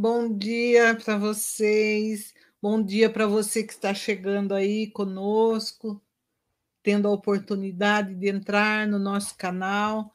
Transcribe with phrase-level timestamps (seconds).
[0.00, 2.32] Bom dia para vocês.
[2.62, 6.00] Bom dia para você que está chegando aí conosco,
[6.84, 10.14] tendo a oportunidade de entrar no nosso canal.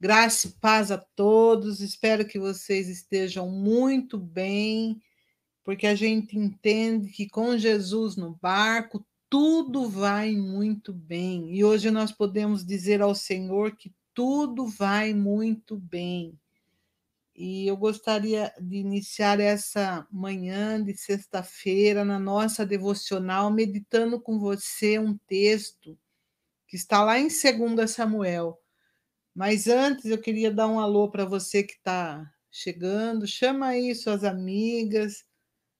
[0.00, 1.80] Graça e paz a todos.
[1.80, 5.00] Espero que vocês estejam muito bem,
[5.62, 11.54] porque a gente entende que com Jesus no barco tudo vai muito bem.
[11.54, 16.36] E hoje nós podemos dizer ao Senhor que tudo vai muito bem.
[17.34, 24.98] E eu gostaria de iniciar essa manhã de sexta-feira na nossa devocional, meditando com você
[24.98, 25.98] um texto
[26.68, 28.58] que está lá em 2 Samuel.
[29.34, 33.26] Mas antes eu queria dar um alô para você que está chegando.
[33.26, 35.24] Chama aí suas amigas,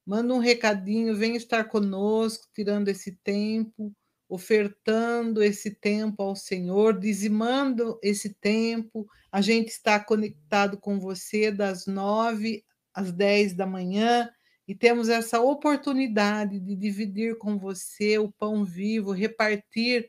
[0.07, 3.95] manda um recadinho, vem estar conosco, tirando esse tempo
[4.33, 9.07] ofertando esse tempo ao Senhor, dizimando esse tempo.
[9.31, 14.31] A gente está conectado com você das nove às dez da manhã
[14.67, 20.09] e temos essa oportunidade de dividir com você o pão vivo, repartir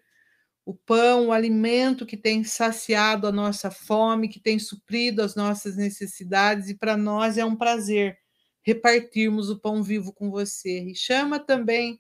[0.66, 5.76] o pão, o alimento que tem saciado a nossa fome, que tem suprido as nossas
[5.76, 8.18] necessidades, e para nós é um prazer
[8.62, 10.80] repartirmos o pão vivo com você.
[10.80, 12.00] E chama também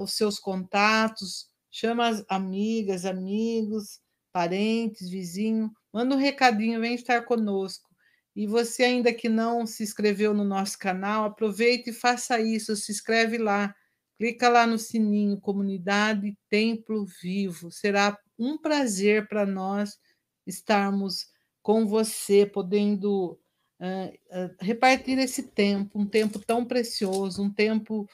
[0.00, 4.00] os seus contatos, chama as amigas, amigos,
[4.32, 7.88] parentes, vizinho, manda um recadinho, vem estar conosco.
[8.34, 12.90] E você ainda que não se inscreveu no nosso canal, aproveite e faça isso, se
[12.90, 13.74] inscreve lá,
[14.18, 17.70] clica lá no sininho Comunidade Templo Vivo.
[17.70, 19.98] Será um prazer para nós
[20.46, 21.26] estarmos
[21.62, 23.38] com você, podendo
[23.80, 28.08] uh, uh, repartir esse tempo, um tempo tão precioso, um tempo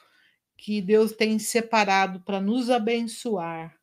[0.59, 3.79] que Deus tem separado para nos abençoar.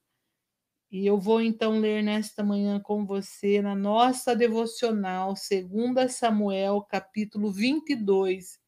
[0.91, 7.51] E eu vou então ler nesta manhã com você na nossa devocional, 2 Samuel, capítulo
[7.51, 8.59] 22.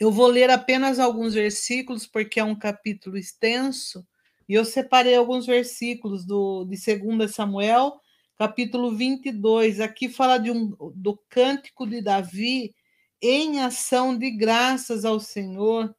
[0.00, 4.04] Eu vou ler apenas alguns versículos, porque é um capítulo extenso,
[4.48, 8.00] e eu separei alguns versículos do, de 2 Samuel,
[8.36, 9.78] capítulo 22.
[9.78, 12.74] Aqui fala de um, do cântico de Davi
[13.22, 15.94] em ação de graças ao Senhor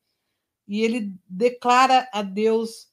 [0.67, 2.87] e ele declara a Deus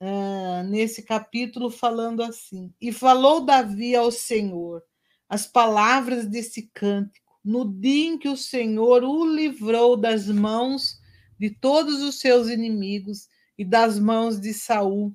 [0.00, 4.82] uh, nesse capítulo, falando assim: E falou Davi ao Senhor
[5.28, 11.00] as palavras desse cântico, no dia em que o Senhor o livrou das mãos
[11.38, 15.14] de todos os seus inimigos e das mãos de Saul.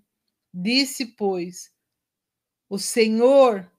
[0.54, 1.72] Disse, pois,
[2.70, 3.72] o Senhor,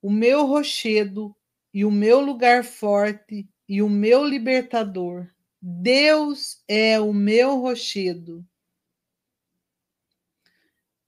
[0.00, 1.36] o meu rochedo
[1.72, 5.28] e o meu lugar forte e o meu libertador,
[5.66, 8.46] Deus é o meu rochedo,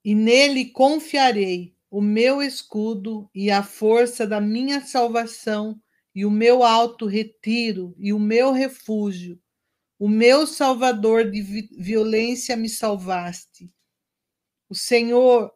[0.03, 5.79] e nele confiarei, o meu escudo e a força da minha salvação,
[6.15, 9.39] e o meu alto retiro e o meu refúgio.
[9.99, 11.39] O meu salvador de
[11.77, 13.71] violência me salvaste.
[14.67, 15.53] O Senhor,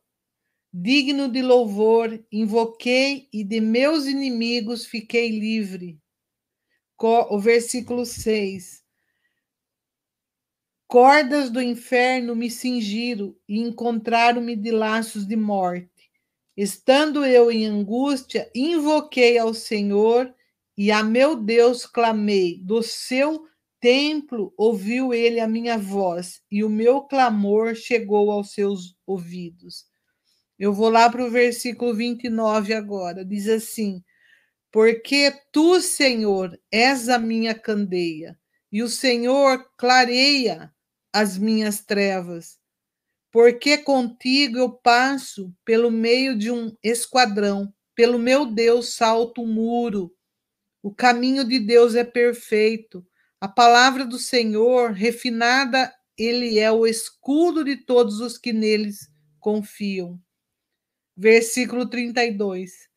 [0.71, 6.00] digno de louvor, invoquei e de meus inimigos fiquei livre.
[7.31, 8.81] O versículo 6
[10.92, 16.12] Cordas do inferno me cingiram e encontraram-me de laços de morte.
[16.58, 20.36] Estando eu em angústia, invoquei ao Senhor
[20.78, 22.60] e a meu Deus clamei.
[22.62, 23.48] Do seu
[23.80, 29.86] templo ouviu ele a minha voz e o meu clamor chegou aos seus ouvidos.
[30.60, 33.24] Eu vou lá para o versículo 29 agora.
[33.24, 34.04] Diz assim:
[34.70, 38.38] Porque tu, Senhor, és a minha candeia,
[38.70, 40.70] e o Senhor clareia
[41.13, 42.58] as minhas trevas,
[43.31, 50.13] porque contigo eu passo pelo meio de um esquadrão, pelo meu Deus salto um muro.
[50.84, 53.06] O caminho de Deus é perfeito.
[53.40, 59.10] A palavra do Senhor, refinada, ele é o escudo de todos os que neles
[59.40, 60.19] confiam.
[61.16, 62.90] Versículo 32.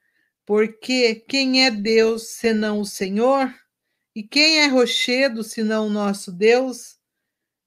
[0.47, 3.55] Porque quem é Deus senão o Senhor?
[4.15, 6.94] E quem é rochedo senão o nosso Deus?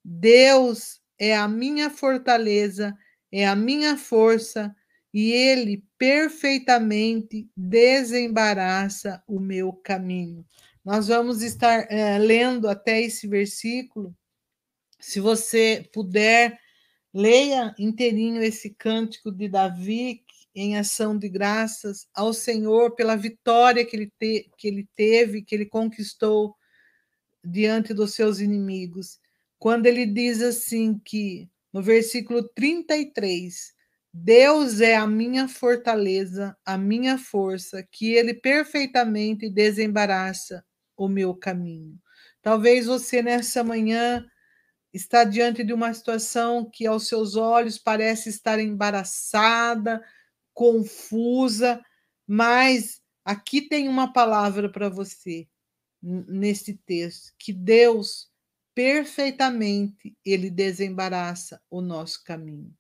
[0.10, 2.98] Deus é a minha fortaleza,
[3.30, 4.74] é a minha força,
[5.14, 10.46] e Ele perfeitamente desembaraça o meu caminho.
[10.86, 14.16] Nós vamos estar é, lendo até esse versículo.
[14.98, 16.58] Se você puder,
[17.14, 20.24] leia inteirinho esse cântico de Davi
[20.56, 25.54] em ação de graças ao Senhor pela vitória que ele, te, que ele teve, que
[25.54, 26.56] ele conquistou
[27.44, 29.20] diante dos seus inimigos
[29.60, 33.74] quando ele diz assim que no versículo 33,
[34.14, 40.66] Deus é a minha fortaleza, a minha força, que ele perfeitamente desembaraça
[40.96, 42.00] o meu caminho.
[42.42, 44.26] Talvez você nessa manhã
[44.94, 50.04] está diante de uma situação que aos seus olhos parece estar embaraçada,
[50.54, 51.80] confusa,
[52.26, 55.48] mas aqui tem uma palavra para você
[56.02, 58.32] nesse texto, que Deus
[58.78, 62.72] perfeitamente ele desembaraça o nosso caminho.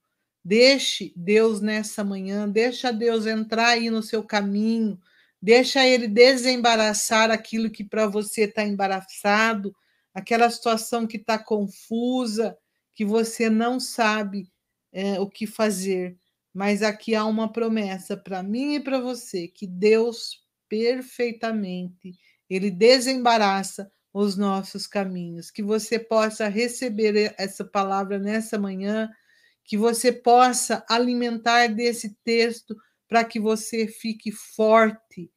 [0.46, 5.00] Deixe Deus nessa manhã, deixa Deus entrar aí no seu caminho,
[5.42, 9.76] deixa ele desembaraçar aquilo que para você está embaraçado,
[10.14, 12.56] aquela situação que está confusa,
[12.94, 14.52] que você não sabe
[14.94, 16.16] é, o que fazer.
[16.54, 22.14] Mas aqui há uma promessa para mim e para você que Deus perfeitamente
[22.48, 29.10] ele desembaraça os nossos caminhos, que você possa receber essa palavra nessa manhã,
[29.64, 32.76] que você possa alimentar desse texto
[33.08, 35.32] para que você fique forte,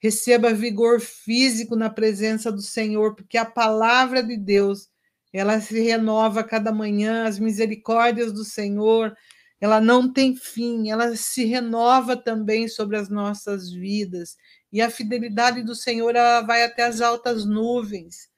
[0.00, 4.88] receba vigor físico na presença do Senhor, porque a palavra de Deus,
[5.30, 9.14] ela se renova cada manhã, as misericórdias do Senhor,
[9.60, 14.36] ela não tem fim, ela se renova também sobre as nossas vidas.
[14.72, 16.14] E a fidelidade do Senhor
[16.46, 18.30] vai até as altas nuvens.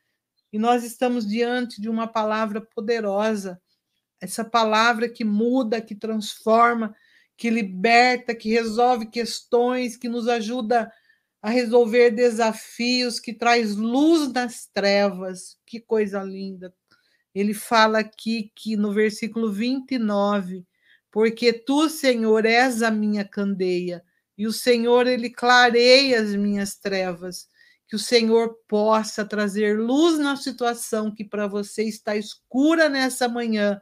[0.53, 3.61] E nós estamos diante de uma palavra poderosa,
[4.21, 6.95] essa palavra que muda, que transforma,
[7.37, 10.93] que liberta, que resolve questões, que nos ajuda a
[11.45, 15.59] a resolver desafios, que traz luz nas trevas.
[15.67, 16.75] Que coisa linda.
[17.35, 20.65] Ele fala aqui que no versículo 29,
[21.13, 24.03] porque tu, Senhor, és a minha candeia,
[24.37, 27.49] e o Senhor ele clareia as minhas trevas.
[27.87, 33.81] Que o Senhor possa trazer luz na situação que para você está escura nessa manhã,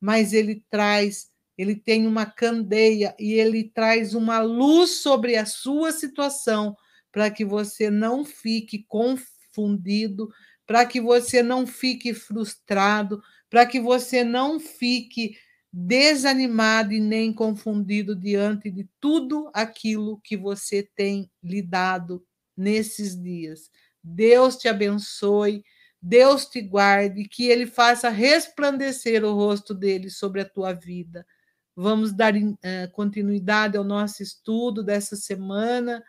[0.00, 5.92] mas ele traz ele tem uma candeia e ele traz uma luz sobre a sua
[5.92, 6.76] situação,
[7.10, 10.28] para que você não fique confundido,
[10.66, 15.36] para que você não fique frustrado, para que você não fique
[15.72, 22.24] desanimado e nem confundido diante de tudo aquilo que você tem lidado
[22.56, 23.70] nesses dias.
[24.04, 25.64] Deus te abençoe,
[26.00, 31.26] Deus te guarde, que Ele faça resplandecer o rosto dele sobre a tua vida.
[31.74, 32.52] Vamos dar uh,
[32.92, 36.02] continuidade ao nosso estudo dessa semana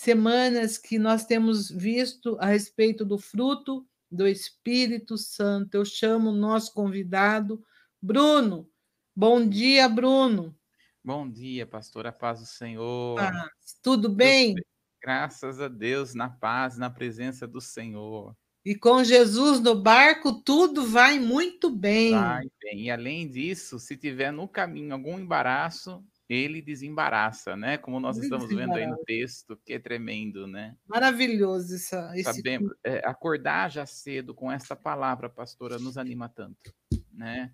[0.00, 5.74] semanas que nós temos visto a respeito do fruto do Espírito Santo.
[5.74, 7.62] Eu chamo o nosso convidado,
[8.00, 8.66] Bruno.
[9.14, 10.54] Bom dia, Bruno.
[11.02, 13.16] Bom dia, pastora Paz do Senhor.
[13.16, 13.50] Paz.
[13.82, 14.54] Tudo bem?
[15.02, 18.36] Graças a Deus, na paz, na presença do Senhor.
[18.64, 22.12] E com Jesus no barco, tudo vai muito bem.
[22.12, 22.82] Vai bem.
[22.82, 27.78] E além disso, se tiver no caminho algum embaraço, ele desembaraça, né?
[27.78, 30.76] Como nós ele estamos vendo aí no texto, que é tremendo, né?
[30.86, 36.72] Maravilhoso esse Sabemos, é, acordar já cedo com essa palavra, pastora, nos anima tanto,
[37.12, 37.50] né?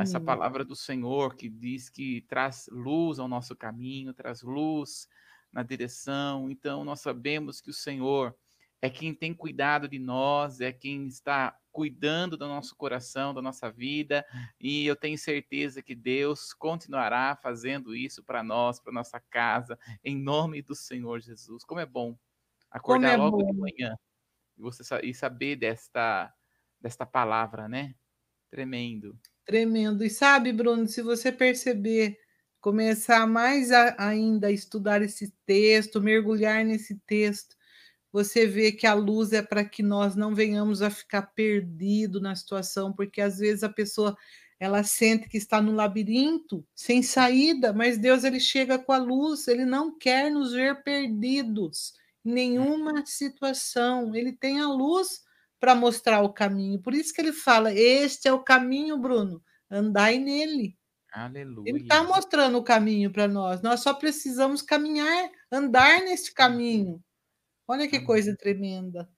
[0.00, 5.08] Essa palavra do Senhor que diz que traz luz ao nosso caminho, traz luz
[5.52, 6.50] na direção.
[6.50, 8.34] Então, nós sabemos que o Senhor
[8.80, 13.70] é quem tem cuidado de nós, é quem está cuidando do nosso coração, da nossa
[13.70, 14.26] vida,
[14.60, 20.16] e eu tenho certeza que Deus continuará fazendo isso para nós, para nossa casa, em
[20.16, 21.64] nome do Senhor Jesus.
[21.64, 22.16] Como é bom
[22.70, 23.52] acordar é logo bom.
[23.52, 23.96] de manhã
[24.58, 26.34] e você e saber desta
[26.80, 27.94] desta palavra, né?
[28.50, 29.18] Tremendo.
[29.44, 30.04] Tremendo.
[30.04, 32.18] E sabe, Bruno, se você perceber,
[32.60, 37.56] começar mais a, ainda a estudar esse texto, mergulhar nesse texto,
[38.12, 42.36] você vê que a luz é para que nós não venhamos a ficar perdido na
[42.36, 44.16] situação, porque às vezes a pessoa
[44.60, 49.48] ela sente que está no labirinto, sem saída, mas Deus ele chega com a luz,
[49.48, 51.94] ele não quer nos ver perdidos
[52.24, 54.14] em nenhuma situação.
[54.14, 55.22] Ele tem a luz
[55.62, 56.82] para mostrar o caminho.
[56.82, 59.40] Por isso que ele fala: "Este é o caminho, Bruno,
[59.70, 60.76] andai nele".
[61.12, 61.70] Aleluia.
[61.70, 63.62] Ele está mostrando o caminho para nós.
[63.62, 67.00] Nós só precisamos caminhar, andar neste caminho.
[67.68, 69.08] Olha que coisa tremenda.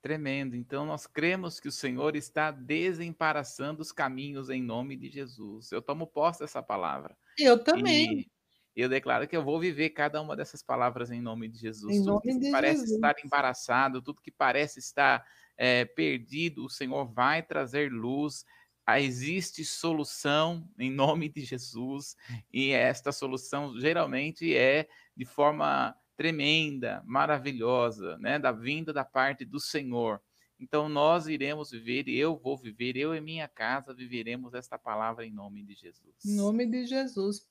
[0.00, 0.56] Tremendo.
[0.56, 5.72] Então, nós cremos que o Senhor está desembaraçando os caminhos em nome de Jesus.
[5.72, 7.14] Eu tomo posse dessa palavra.
[7.36, 8.30] Eu também.
[8.76, 11.96] E eu declaro que eu vou viver cada uma dessas palavras em nome de Jesus.
[11.96, 12.92] Em tudo que de parece Jesus.
[12.92, 18.44] estar embaraçado, tudo que parece estar é, perdido, o Senhor vai trazer luz.
[18.84, 22.16] Ah, existe solução em nome de Jesus.
[22.52, 29.60] E esta solução geralmente é de forma tremenda, maravilhosa, né, da vinda da parte do
[29.60, 30.20] Senhor.
[30.58, 35.30] Então nós iremos viver, eu vou viver, eu e minha casa viveremos esta palavra em
[35.30, 36.24] nome de Jesus.
[36.24, 37.46] Em nome de Jesus.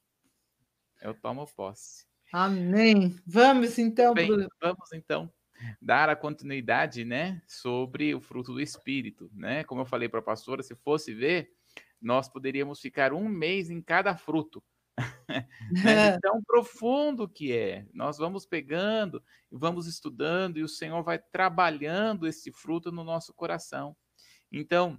[1.00, 2.06] Eu tomo posse.
[2.34, 3.16] Amém.
[3.26, 4.50] Vamos então, Bem, Bruno.
[4.60, 5.32] Vamos então.
[5.82, 9.64] Dar a continuidade, né, sobre o fruto do Espírito, né?
[9.64, 11.52] Como eu falei para a pastora, se fosse ver,
[12.02, 14.64] nós poderíamos ficar um mês em cada fruto,
[15.72, 17.86] né, tão profundo que é.
[17.94, 23.96] Nós vamos pegando, vamos estudando e o Senhor vai trabalhando esse fruto no nosso coração.
[24.52, 24.98] Então,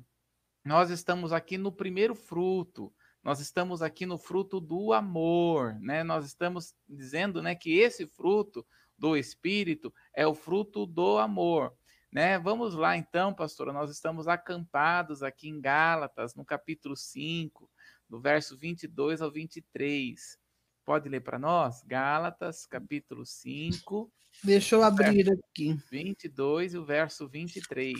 [0.64, 2.92] nós estamos aqui no primeiro fruto,
[3.23, 6.04] nós estamos aqui no fruto do amor, né?
[6.04, 8.66] Nós estamos dizendo, né, que esse fruto
[8.98, 11.76] do espírito é o fruto do amor,
[12.10, 12.38] né?
[12.38, 17.70] Vamos lá então, pastora, nós estamos acampados aqui em Gálatas, no capítulo 5,
[18.08, 20.38] do verso 22 ao 23.
[20.84, 21.82] Pode ler para nós?
[21.82, 24.12] Gálatas, capítulo 5.
[24.44, 25.74] Deixa eu abrir aqui.
[25.90, 27.96] 22 e o verso 23.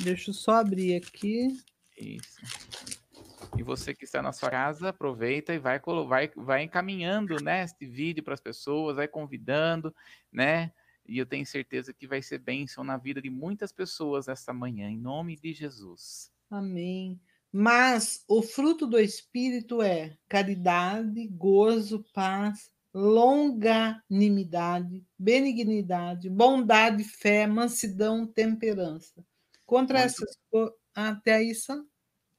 [0.00, 1.56] Deixa eu só abrir aqui.
[1.96, 2.40] Isso.
[3.56, 7.86] E você que está na sua casa, aproveita e vai, vai, vai encaminhando né, este
[7.86, 9.94] vídeo para as pessoas, vai convidando,
[10.32, 10.72] né?
[11.06, 14.88] E eu tenho certeza que vai ser bênção na vida de muitas pessoas esta manhã,
[14.88, 16.30] em nome de Jesus.
[16.50, 17.20] Amém.
[17.52, 29.22] Mas o fruto do Espírito é caridade, gozo, paz, longanimidade, benignidade, bondade, fé, mansidão, temperança.
[29.66, 30.08] Contra Muito...
[30.08, 30.38] essas.
[30.94, 31.82] Até aí só?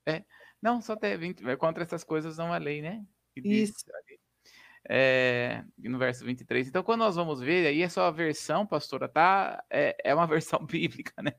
[0.06, 0.24] É.
[0.64, 1.44] Não, só até 20.
[1.58, 3.04] Contra essas coisas não há lei, né?
[3.36, 3.84] Isso.
[4.90, 6.70] É, no verso 23.
[6.70, 9.62] Então, quando nós vamos ver, aí é só a versão, pastora, tá?
[9.70, 11.34] É, é uma versão bíblica, né?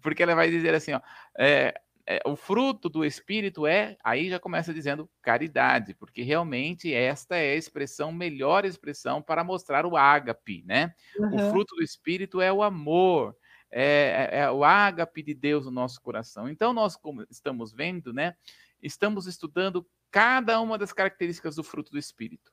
[0.00, 1.00] Porque ela vai dizer assim, ó.
[1.36, 1.74] É,
[2.06, 7.52] é, o fruto do Espírito é, aí já começa dizendo caridade, porque realmente esta é
[7.52, 10.94] a expressão, melhor expressão para mostrar o ágape, né?
[11.18, 11.34] Uhum.
[11.34, 13.36] O fruto do Espírito é o amor,
[13.70, 16.48] é, é, é, o ágape de Deus no nosso coração.
[16.48, 18.34] Então, nós, como estamos vendo, né,
[18.82, 22.52] estamos estudando cada uma das características do fruto do Espírito.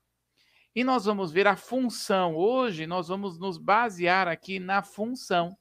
[0.75, 2.36] E nós vamos ver a função.
[2.36, 5.58] Hoje, nós vamos nos basear aqui na função.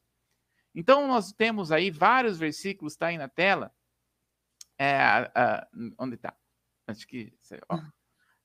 [0.74, 3.72] Então, nós temos aí vários versículos, está aí na tela.
[4.76, 5.24] É,
[5.96, 6.36] onde está?
[6.86, 7.32] Acho que.
[7.68, 7.76] Ó.
[7.76, 7.80] É.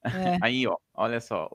[0.41, 1.49] Aí, ó, olha só.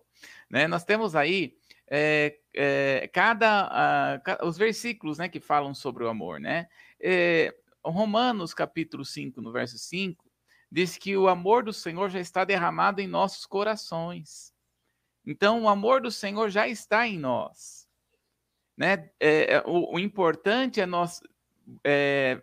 [0.51, 1.57] Né, nós temos aí
[1.91, 6.69] é, é, cada uh, os versículos né, que falam sobre o amor, né?
[7.01, 10.24] É, Romanos capítulo 5, no verso 5,
[10.75, 14.53] diz que o amor do Senhor já está derramado em nossos corações.
[15.25, 17.89] Então, o amor do Senhor já está em nós.
[18.77, 19.09] Né?
[19.21, 21.21] É, é o, o, importante é nós
[21.85, 22.43] é,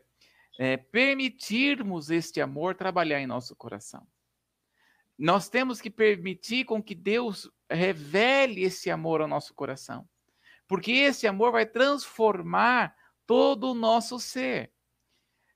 [0.58, 4.08] é, permitirmos este amor trabalhar em nosso coração.
[5.20, 10.08] Nós temos que permitir com que Deus revele esse amor ao nosso coração.
[10.70, 12.96] Porque esse amor vai transformar
[13.28, 14.72] todo o nosso ser.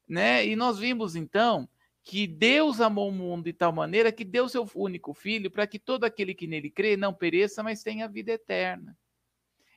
[0.06, 0.46] Né?
[0.46, 1.70] E nós vimos então
[2.06, 5.80] que Deus amou o mundo de tal maneira que deu seu único filho para que
[5.80, 8.96] todo aquele que nele crê não pereça, mas tenha vida eterna.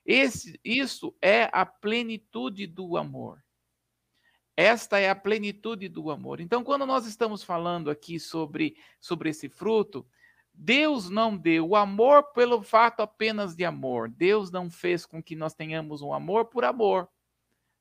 [0.04, 3.42] Esse, isso é a plenitude do amor.
[4.54, 6.40] Esta é a plenitude do amor.
[6.40, 10.06] Então, quando nós estamos falando aqui sobre, sobre esse fruto,
[10.52, 14.10] Deus não deu o amor pelo fato apenas de amor.
[14.10, 17.08] Deus não fez com que nós tenhamos um amor por amor.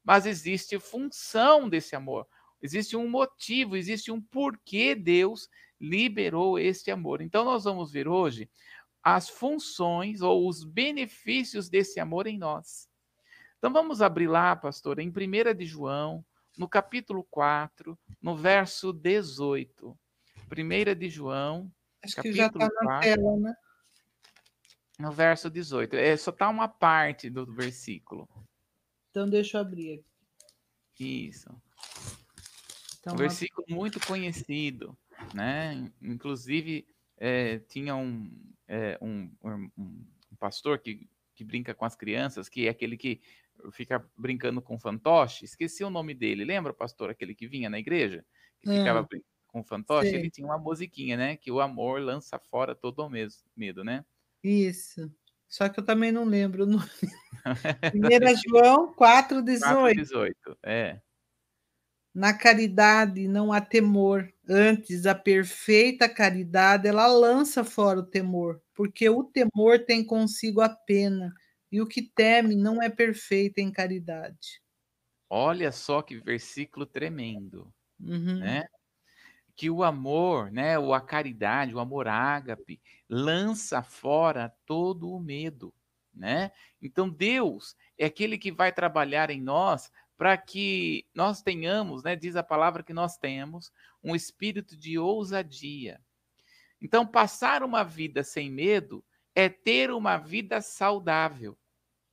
[0.04, 2.26] Mas existe função desse amor.
[2.62, 5.50] Existe um motivo, existe um porquê Deus
[5.80, 7.22] liberou este amor.
[7.22, 8.50] Então nós vamos ver hoje
[9.04, 12.90] as funções ou os benefícios desse amor em nós.
[13.58, 16.26] Então vamos abrir lá, pastor, em 1 de João,
[16.58, 19.98] no capítulo 4, no verso 18.
[20.52, 21.72] 1 de João,
[22.04, 23.56] Acho que já está na tela, né?
[25.00, 25.96] No verso 18.
[25.96, 28.28] É, só está uma parte do versículo.
[29.12, 31.28] Então, deixa eu abrir aqui.
[31.28, 31.50] Isso.
[33.08, 33.78] Então, um versículo uma...
[33.78, 34.98] muito conhecido,
[35.34, 35.90] né?
[36.02, 36.86] Inclusive,
[37.18, 38.30] é, tinha um,
[38.68, 39.32] é, um,
[39.78, 40.06] um,
[40.38, 43.22] pastor que, que brinca com as crianças, que é aquele que
[43.72, 45.46] fica brincando com fantoche.
[45.46, 46.44] Esqueci o nome dele.
[46.44, 48.26] Lembra, pastor, aquele que vinha na igreja?
[48.60, 50.16] Que ficava brincando com fantoche, Sim.
[50.18, 51.38] ele tinha uma musiquinha, né?
[51.38, 54.04] Que o amor lança fora todo o medo, né?
[54.44, 55.10] Isso.
[55.48, 56.84] Só que eu também não lembro o nome.
[57.96, 59.96] 1 João 4, 18.
[59.96, 61.02] 18, é.
[62.18, 69.08] Na caridade não há temor, antes a perfeita caridade ela lança fora o temor, porque
[69.08, 71.32] o temor tem consigo a pena,
[71.72, 74.60] e o que teme não é perfeito em caridade.
[75.30, 78.40] Olha só que versículo tremendo, uhum.
[78.40, 78.64] né?
[79.56, 85.72] que o amor, né, ou a caridade, o amor ágape, lança fora todo o medo,
[86.12, 86.52] né?
[86.82, 92.36] Então Deus é aquele que vai trabalhar em nós para que nós tenhamos, né, diz
[92.36, 93.72] a palavra que nós temos
[94.04, 96.02] um espírito de ousadia.
[96.82, 99.04] Então passar uma vida sem medo
[99.36, 101.58] é ter uma vida saudável.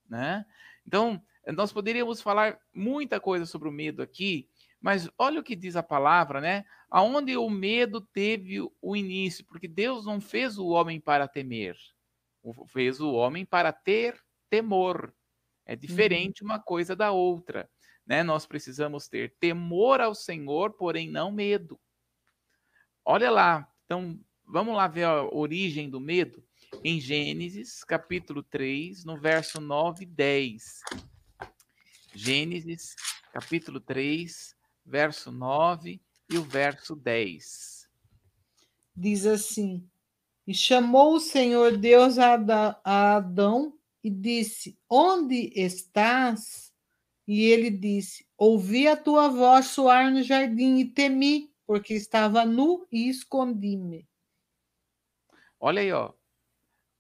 [0.09, 0.45] né?
[0.87, 1.23] Então,
[1.55, 4.49] nós poderíamos falar muita coisa sobre o medo aqui,
[4.81, 6.65] mas olha o que diz a palavra, né?
[6.91, 11.77] Aonde o medo teve o início, porque Deus não fez o homem para temer,
[12.69, 15.15] fez o homem para ter temor.
[15.65, 16.51] É diferente uhum.
[16.51, 17.71] uma coisa da outra,
[18.07, 18.23] né?
[18.23, 21.79] Nós precisamos ter temor ao Senhor, porém não medo.
[23.05, 26.43] Olha lá, então vamos lá ver a origem do medo
[26.83, 30.81] em Gênesis, capítulo 3, no verso 9 e 10.
[32.15, 32.95] Gênesis,
[33.33, 37.89] capítulo 3, verso 9 e o verso 10.
[38.97, 39.89] Diz assim:
[40.47, 42.37] E chamou o Senhor Deus a
[43.17, 46.74] Adão e disse: Onde estás?
[47.27, 52.87] E ele disse: Ouvi a tua voz soar no jardim e temi, porque estava nu
[52.93, 54.07] e escondi-me.
[55.59, 56.13] Olha aí, ó.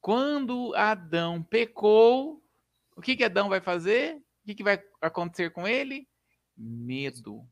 [0.00, 2.42] Quando Adão pecou,
[2.96, 4.16] o que, que Adão vai fazer?
[4.16, 6.08] O que, que vai acontecer com ele?
[6.56, 7.46] Medo.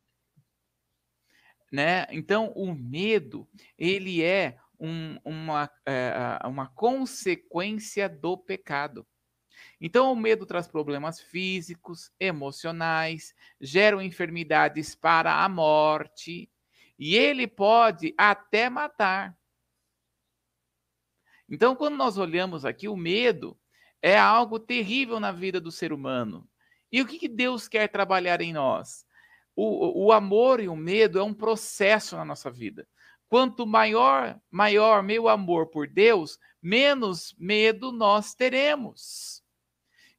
[1.70, 2.06] Né?
[2.10, 9.06] Então, o medo, ele é, um, uma, é, uma consequência do pecado.
[9.84, 16.48] Então, o medo traz problemas físicos, emocionais, gera enfermidades para a morte,
[16.96, 19.36] e ele pode até matar.
[21.48, 23.58] Então, quando nós olhamos aqui, o medo
[24.00, 26.48] é algo terrível na vida do ser humano.
[26.92, 29.04] E o que, que Deus quer trabalhar em nós?
[29.56, 32.86] O, o amor e o medo é um processo na nossa vida.
[33.28, 39.41] Quanto maior, maior meu amor por Deus, menos medo nós teremos.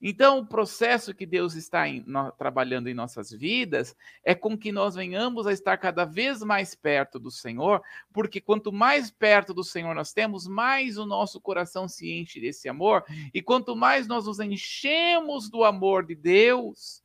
[0.06, 4.70] Então, o processo que Deus está em, no, trabalhando em nossas vidas é com que
[4.70, 9.63] nós venhamos a estar cada vez mais perto do Senhor, porque quanto mais perto do
[9.63, 14.26] Senhor nós temos, mais o nosso coração se enche desse amor, e quanto mais nós
[14.26, 17.02] nos enchemos do amor de Deus,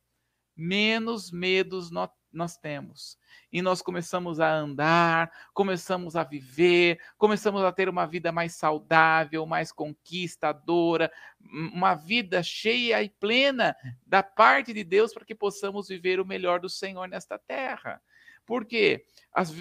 [0.53, 3.17] menos medos nós, nós temos
[3.51, 9.45] e nós começamos a andar, começamos a viver, começamos a ter uma vida mais saudável,
[9.45, 11.11] mais conquistadora,
[11.41, 16.59] uma vida cheia e plena da parte de Deus para que possamos viver o melhor
[16.59, 18.01] do Senhor nesta terra.
[18.45, 19.53] Porque as,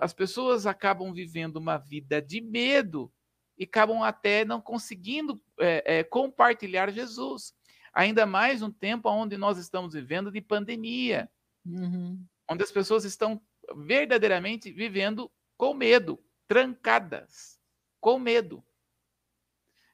[0.00, 3.12] as pessoas acabam vivendo uma vida de medo
[3.58, 7.54] e acabam até não conseguindo é, é, compartilhar Jesus.
[7.92, 11.30] Ainda mais um tempo onde nós estamos vivendo de pandemia.
[11.64, 13.40] Uhum onde as pessoas estão
[13.76, 17.58] verdadeiramente vivendo com medo, trancadas,
[18.00, 18.64] com medo.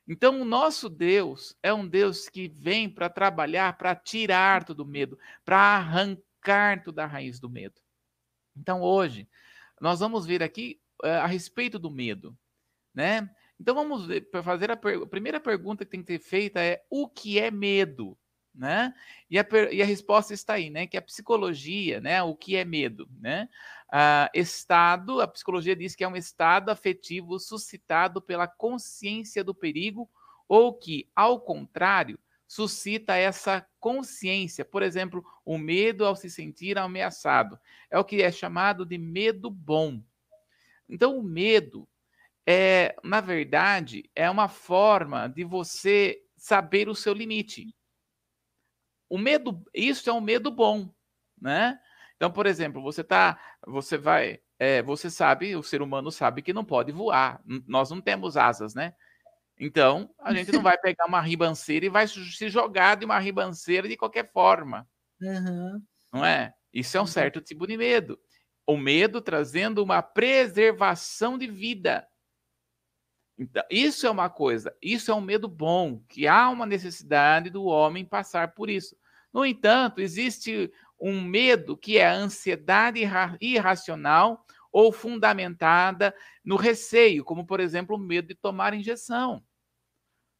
[0.08, 4.86] Então, o nosso Deus é um Deus que vem para trabalhar, para tirar todo o
[4.86, 7.80] medo, para arrancar toda a raiz do medo.
[8.56, 9.28] Então, hoje,
[9.80, 12.36] nós vamos ver aqui uh, a respeito do medo,
[12.92, 13.30] né?
[13.60, 16.84] Então, vamos ver, fazer a, per a primeira pergunta que tem que ser feita é:
[16.90, 18.18] o que é medo?
[18.54, 18.94] Né?
[19.30, 20.86] E a, e a resposta está aí, né?
[20.86, 22.22] Que a psicologia, né?
[22.22, 23.48] O que é medo, né?
[23.90, 30.08] Ah, estado, a psicologia diz que é um estado afetivo suscitado pela consciência do perigo
[30.48, 34.64] ou que, ao contrário, suscita essa consciência.
[34.64, 37.58] Por exemplo, o medo ao se sentir ameaçado.
[37.90, 40.02] É o que é chamado de medo bom.
[40.88, 41.88] Então, o medo
[42.46, 47.72] é, na verdade, é uma forma de você saber o seu limite
[49.10, 50.88] o medo, isso é um medo bom,
[51.38, 51.78] né?
[52.16, 56.52] Então, por exemplo, você tá, você vai, é, você sabe, o ser humano sabe que
[56.52, 57.42] não pode voar.
[57.66, 58.94] Nós não temos asas, né?
[59.58, 63.88] Então, a gente não vai pegar uma ribanceira e vai se jogar de uma ribanceira
[63.88, 64.88] de qualquer forma.
[65.20, 65.82] Uhum.
[66.12, 66.54] Não é?
[66.72, 68.18] Isso é um certo tipo de medo.
[68.66, 72.06] O medo trazendo uma preservação de vida.
[73.40, 77.64] Então, isso é uma coisa, isso é um medo bom, que há uma necessidade do
[77.64, 78.94] homem passar por isso.
[79.32, 83.00] No entanto, existe um medo que é a ansiedade
[83.40, 86.14] irracional ou fundamentada
[86.44, 89.42] no receio, como por exemplo o medo de tomar injeção,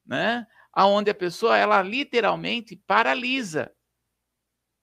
[0.04, 0.46] né?
[0.72, 3.72] Aonde a pessoa ela literalmente paralisa,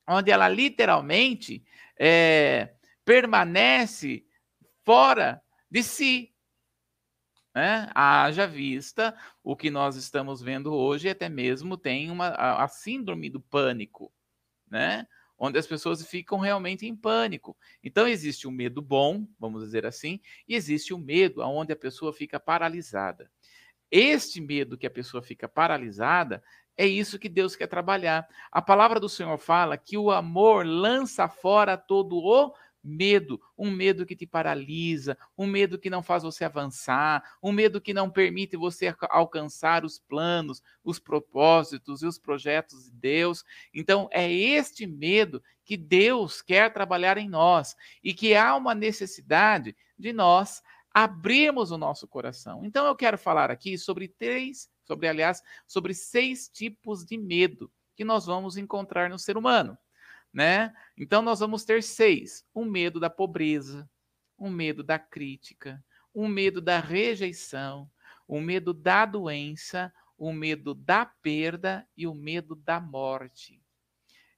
[0.08, 1.64] onde ela literalmente
[1.98, 2.74] é,
[3.06, 4.26] permanece
[4.84, 6.34] fora de si,
[7.58, 7.90] né?
[7.96, 13.32] Haja vista o que nós estamos vendo hoje, até mesmo tem uma, a, a síndrome
[13.32, 14.14] do pânico,
[14.70, 15.08] né?
[15.40, 17.58] onde as pessoas ficam realmente em pânico.
[17.84, 21.74] Então existe o um medo bom, vamos dizer assim, e existe o um medo onde
[21.74, 23.28] a pessoa fica paralisada.
[23.90, 26.44] Este medo que a pessoa fica paralisada
[26.78, 28.28] é isso que Deus quer trabalhar.
[28.52, 32.54] A palavra do Senhor fala que o amor lança fora todo o
[32.88, 37.82] medo, um medo que te paralisa, um medo que não faz você avançar, um medo
[37.82, 43.44] que não permite você alcançar os planos, os propósitos e os projetos de Deus.
[43.74, 49.76] Então, é este medo que Deus quer trabalhar em nós e que há uma necessidade
[50.00, 52.64] de nós abrirmos o nosso coração.
[52.64, 58.06] Então, eu quero falar aqui sobre três, sobre, aliás, sobre seis tipos de medo que
[58.06, 59.78] nós vamos encontrar no ser humano
[60.38, 60.72] né?
[60.96, 63.90] Então nós vamos ter seis: o medo da pobreza,
[64.38, 67.90] o medo da crítica, o medo da rejeição,
[68.28, 73.60] o medo da doença, o medo da perda e o medo da morte.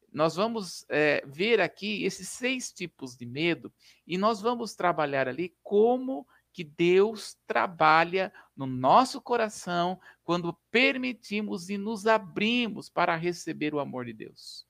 [0.10, 3.70] Nós vamos é, ver aqui esses seis tipos de medo
[4.08, 11.78] e nós vamos trabalhar ali como que Deus trabalha no nosso coração quando permitimos e
[11.78, 14.69] nos abrimos para receber o amor de Deus.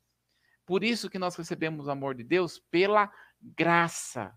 [0.70, 4.32] Por isso que nós recebemos o amor de Deus pela graça.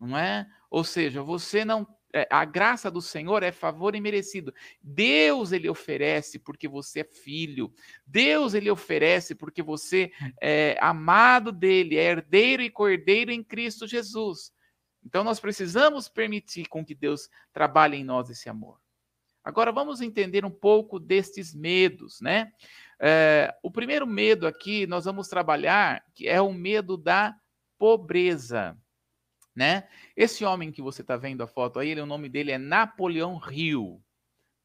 [0.00, 0.50] Não é?
[0.70, 4.54] Ou seja, você não é, a graça do Senhor é favor imerecido.
[4.82, 7.70] Deus ele oferece porque você é filho.
[8.06, 14.50] Deus ele oferece porque você é amado dele, é herdeiro e cordeiro em Cristo Jesus.
[15.04, 18.80] Então nós precisamos permitir com que Deus trabalhe em nós esse amor.
[19.44, 22.50] Agora vamos entender um pouco destes medos, né?
[23.02, 27.34] É, o primeiro medo aqui nós vamos trabalhar que é o medo da
[27.78, 28.76] pobreza,
[29.56, 29.88] né?
[30.14, 33.40] Esse homem que você está vendo a foto aí, ele, o nome dele é Napoleão
[33.50, 34.04] Hill,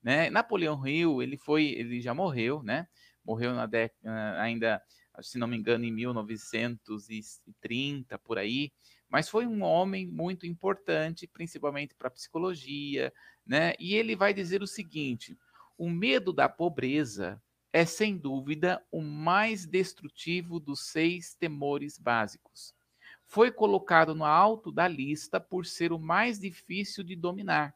[0.04, 0.30] né?
[0.30, 2.89] Napoleão Hill, ele foi, ele já morreu, né?
[3.24, 4.84] Morreu na década ainda,
[5.21, 8.74] se não me engano, em 1930 por aí,
[9.08, 13.13] mas foi um homem muito importante, principalmente para a psicologia,
[13.45, 13.76] né?
[13.80, 15.38] E ele vai dizer o seguinte:
[15.78, 17.41] o medo da pobreza
[17.76, 22.74] é sem dúvida o mais destrutivo dos seis temores básicos.
[23.26, 27.76] Foi colocado no alto da lista por ser o mais difícil de dominar.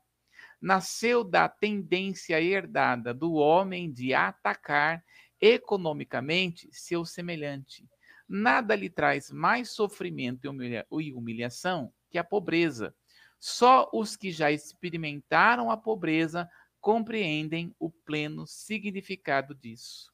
[0.62, 5.04] Nasceu da tendência herdada do homem de atacar
[5.42, 7.86] economicamente seu semelhante.
[8.26, 12.96] Nada lhe traz mais sofrimento e humilhação que a pobreza.
[13.38, 20.12] Só os que já experimentaram a pobreza compreendem o pleno significado disso.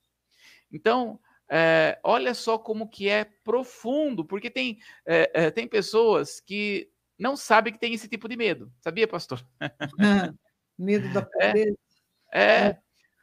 [0.72, 6.90] Então, é, olha só como que é profundo, porque tem, é, é, tem pessoas que
[7.18, 8.72] não sabem que tem esse tipo de medo.
[8.82, 9.46] Sabia, pastor?
[10.78, 11.78] medo da pobreza.
[12.34, 12.78] É.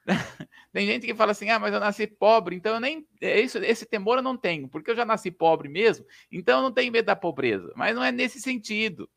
[0.72, 3.06] Tem gente que fala assim: ah, mas eu nasci pobre, então eu nem.
[3.20, 6.72] Isso, esse temor eu não tenho, porque eu já nasci pobre mesmo, então eu não
[6.72, 7.72] tenho medo da pobreza.
[7.76, 9.08] Mas não é nesse sentido.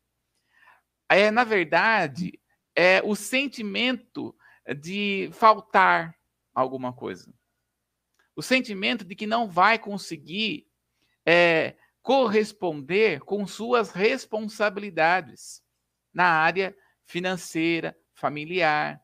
[1.08, 2.38] É, na verdade,
[2.76, 4.36] é o sentimento
[4.78, 6.14] de faltar
[6.54, 7.32] alguma coisa.
[8.36, 10.68] O sentimento de que não vai conseguir
[11.24, 15.62] é, corresponder com suas responsabilidades
[16.12, 19.00] na área financeira, familiar.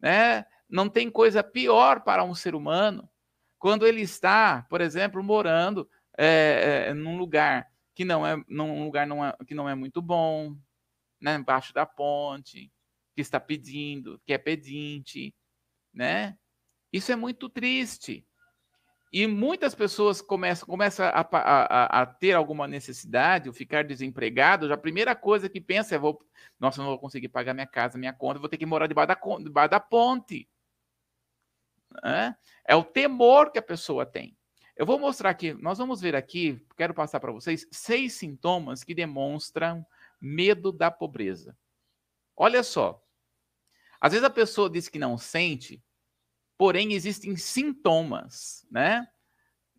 [0.00, 0.44] Né?
[0.68, 3.08] Não tem coisa pior para um ser humano
[3.58, 5.88] quando ele está, por exemplo, morando
[6.18, 10.02] é, é, num lugar que não é num lugar não é, que não é muito
[10.02, 10.56] bom,
[11.20, 12.70] né, embaixo da ponte,
[13.14, 15.34] que está pedindo, que é pedinte,
[15.92, 16.36] né?
[16.92, 18.26] Isso é muito triste.
[19.12, 24.74] E muitas pessoas começam, começam a, a, a, ter alguma necessidade, ou ficar desempregado, já
[24.74, 26.20] a primeira coisa que pensa é, vou,
[26.58, 29.38] nossa, não vou conseguir pagar minha casa, minha conta, vou ter que morar debaixo da,
[29.38, 30.48] debaixo da ponte.
[32.04, 32.34] É?
[32.66, 34.36] é o temor que a pessoa tem.
[34.76, 38.96] Eu vou mostrar aqui, nós vamos ver aqui, quero passar para vocês, seis sintomas que
[38.96, 39.86] demonstram
[40.20, 41.56] medo da pobreza.
[42.36, 43.00] Olha só,
[44.04, 45.82] às vezes a pessoa diz que não sente,
[46.58, 49.08] porém existem sintomas, né?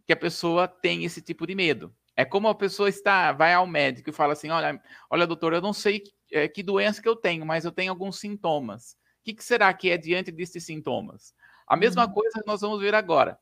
[0.03, 1.95] Que a pessoa tem esse tipo de medo.
[2.15, 5.61] É como a pessoa está, vai ao médico e fala assim: olha, olha, doutor, eu
[5.61, 8.93] não sei que, é, que doença que eu tenho, mas eu tenho alguns sintomas.
[8.93, 11.31] O que, que será que é diante desses sintomas?
[11.67, 12.13] A mesma uhum.
[12.13, 13.37] coisa que nós vamos ver agora.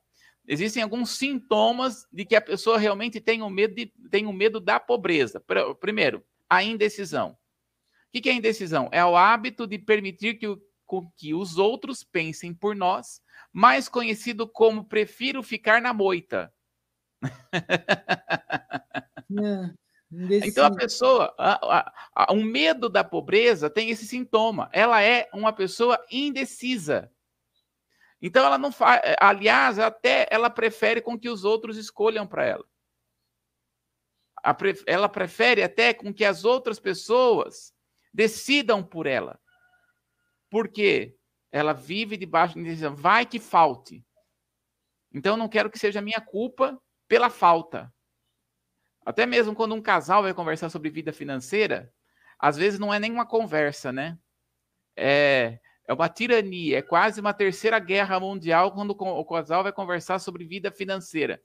[0.45, 4.33] Existem alguns sintomas de que a pessoa realmente tem o um medo, de, tem um
[4.33, 5.41] medo da pobreza.
[5.79, 7.37] Primeiro, a indecisão.
[8.15, 8.89] O que é indecisão?
[8.91, 10.61] É o hábito de permitir que o,
[11.01, 13.19] com que os outros pensem por nós,
[13.51, 16.53] mais conhecido como prefiro ficar na moita.
[19.35, 24.69] É, então a pessoa, a, a, a, um medo da pobreza tem esse sintoma.
[24.71, 27.11] Ela é uma pessoa indecisa.
[28.21, 32.65] Então ela não faz, aliás, até ela prefere com que os outros escolham para ela.
[34.85, 37.73] ela prefere até com que as outras pessoas
[38.13, 39.39] decidam por ela.
[40.53, 41.17] Por quê?
[41.51, 42.87] Ela vive debaixo de.
[42.89, 44.05] Vai que falte.
[45.11, 47.91] Então, não quero que seja minha culpa pela falta.
[49.03, 51.91] Até mesmo quando um casal vai conversar sobre vida financeira,
[52.37, 54.15] às vezes não é nenhuma conversa, né?
[54.95, 60.19] É, é uma tirania, é quase uma terceira guerra mundial quando o casal vai conversar
[60.19, 61.41] sobre vida financeira.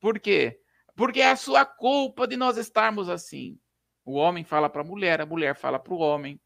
[0.00, 0.60] Por quê?
[0.96, 3.56] Porque é a sua culpa de nós estarmos assim.
[4.04, 6.40] O homem fala para a mulher, a mulher fala para o homem.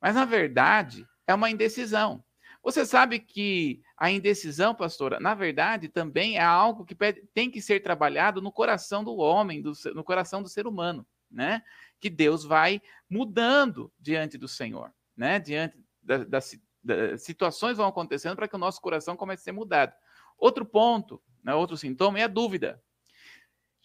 [0.00, 2.24] Mas, na verdade, é uma indecisão.
[2.62, 6.94] Você sabe que a indecisão, pastora, na verdade, também é algo que
[7.32, 11.62] tem que ser trabalhado no coração do homem, do, no coração do ser humano, né?
[12.00, 15.38] Que Deus vai mudando diante do Senhor, né?
[15.38, 19.52] Diante das da, da, situações vão acontecendo para que o nosso coração comece a ser
[19.52, 19.92] mudado.
[20.36, 22.82] Outro ponto, né, outro sintoma é a dúvida.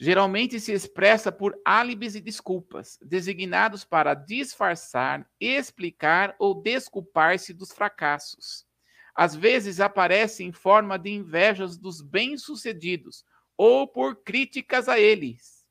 [0.03, 8.65] Geralmente se expressa por álibis e desculpas, designados para disfarçar, explicar ou desculpar-se dos fracassos.
[9.15, 13.23] Às vezes aparece em forma de invejas dos bem-sucedidos
[13.55, 15.65] ou por críticas a eles.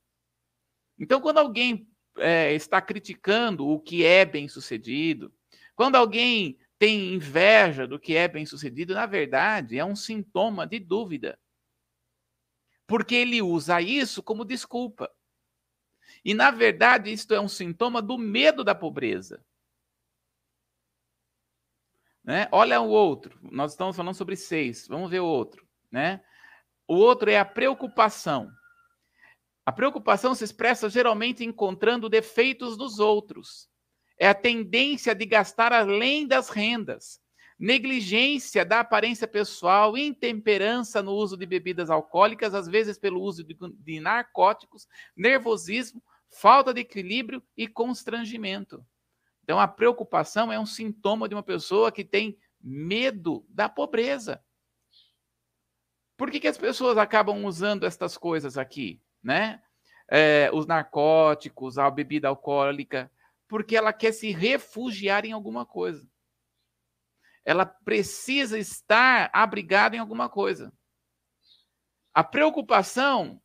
[0.99, 5.31] Então, quando alguém é, está criticando o que é bem-sucedido,
[5.77, 11.39] quando alguém tem inveja do que é bem-sucedido, na verdade é um sintoma de dúvida
[12.93, 15.11] porque ele usa isso como desculpa.
[16.23, 19.43] E, na verdade, isto é um sintoma do medo da pobreza.
[22.23, 22.47] Né?
[22.53, 23.39] Olha o outro.
[23.51, 24.87] Nós estamos falando sobre seis.
[24.87, 25.67] Vamos ver o outro.
[25.91, 26.23] Né?
[26.87, 28.53] O outro é a preocupação.
[29.65, 33.71] A preocupação se expressa geralmente encontrando defeitos dos outros.
[34.19, 37.22] É a tendência de gastar além das rendas,
[37.63, 43.57] negligência da aparência pessoal, intemperança no uso de bebidas alcoólicas, às vezes pelo uso de,
[43.79, 48.85] de narcóticos, nervosismo, falta de equilíbrio e constrangimento.
[49.45, 54.43] Então, a preocupação é um sintoma de uma pessoa que tem medo da pobreza.
[56.17, 59.63] Por que, que as pessoas acabam usando estas coisas aqui, né?
[60.11, 63.09] É, os narcóticos, a bebida alcoólica,
[63.47, 66.12] porque ela quer se refugiar em alguma coisa
[67.45, 70.73] ela precisa estar abrigada em alguma coisa.
[72.15, 73.41] A preocupação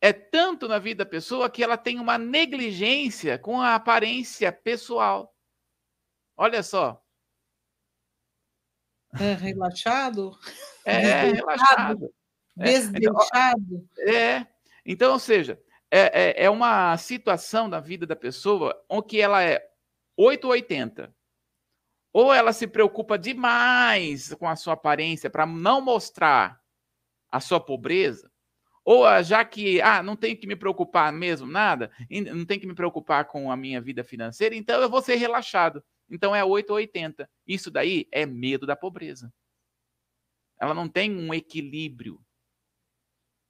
[0.00, 5.34] é tanto na vida da pessoa que ela tem uma negligência com a aparência pessoal.
[6.36, 7.02] Olha só.
[9.18, 10.38] É relaxado?
[10.84, 12.14] É, relaxado.
[12.56, 13.88] Desdeixado.
[13.98, 14.46] É, é.
[14.84, 19.66] Então, ou seja, é, é, é uma situação da vida da pessoa onde ela é
[20.16, 21.14] 880.
[22.18, 26.60] Ou ela se preocupa demais com a sua aparência para não mostrar
[27.30, 28.28] a sua pobreza,
[28.84, 32.66] ou ah, já que ah, não tenho que me preocupar mesmo nada, não tenho que
[32.66, 35.80] me preocupar com a minha vida financeira, então eu vou ser relaxado.
[36.10, 37.30] Então é 8 ou 80.
[37.46, 39.32] Isso daí é medo da pobreza.
[40.60, 42.20] Ela não tem um equilíbrio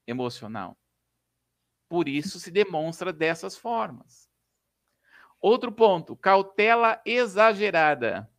[0.07, 0.77] emocional.
[1.89, 4.29] Por isso se demonstra dessas formas.
[5.41, 8.31] Outro ponto, cautela exagerada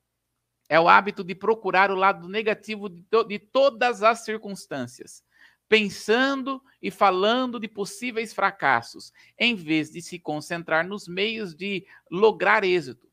[0.70, 5.24] é o hábito de procurar o lado negativo de, to de todas as circunstâncias,
[5.68, 12.64] pensando e falando de possíveis fracassos, em vez de se concentrar nos meios de lograr
[12.64, 13.10] êxito.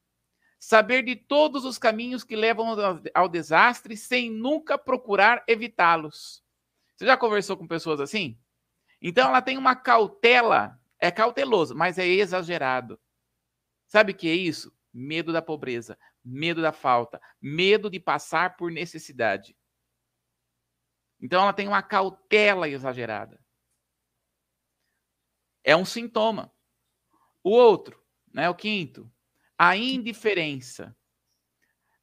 [0.59, 2.77] Saber de todos os caminhos que levam
[3.15, 6.43] ao desastre sem nunca procurar evitá-los.
[6.95, 8.39] Você já conversou com pessoas assim?
[9.01, 12.99] Então ela tem uma cautela, é cauteloso, mas é exagerado.
[13.87, 14.75] Sabe o que é isso?
[14.93, 19.57] Medo da pobreza, medo da falta, medo de passar por necessidade.
[21.21, 23.41] Então ela tem uma cautela exagerada.
[25.63, 26.53] É um sintoma.
[27.43, 29.11] O outro, né, o quinto,
[29.57, 30.97] a indiferença.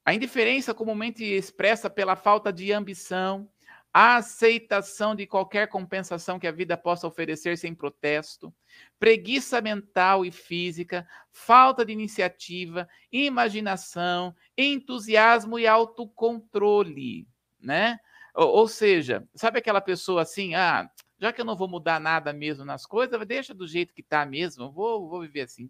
[0.05, 3.51] A indiferença comumente expressa pela falta de ambição,
[3.93, 8.51] a aceitação de qualquer compensação que a vida possa oferecer sem protesto,
[8.99, 17.27] preguiça mental e física, falta de iniciativa, imaginação, entusiasmo e autocontrole,
[17.61, 17.99] né?
[18.33, 22.33] Ou, ou seja, sabe aquela pessoa assim, ah, já que eu não vou mudar nada
[22.33, 25.69] mesmo nas coisas, deixa do jeito que está mesmo, vou, vou viver assim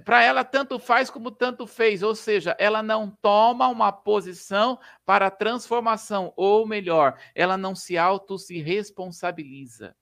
[0.00, 5.30] para ela tanto faz como tanto fez, ou seja, ela não toma uma posição para
[5.30, 9.94] transformação, ou melhor, ela não se auto se responsabiliza.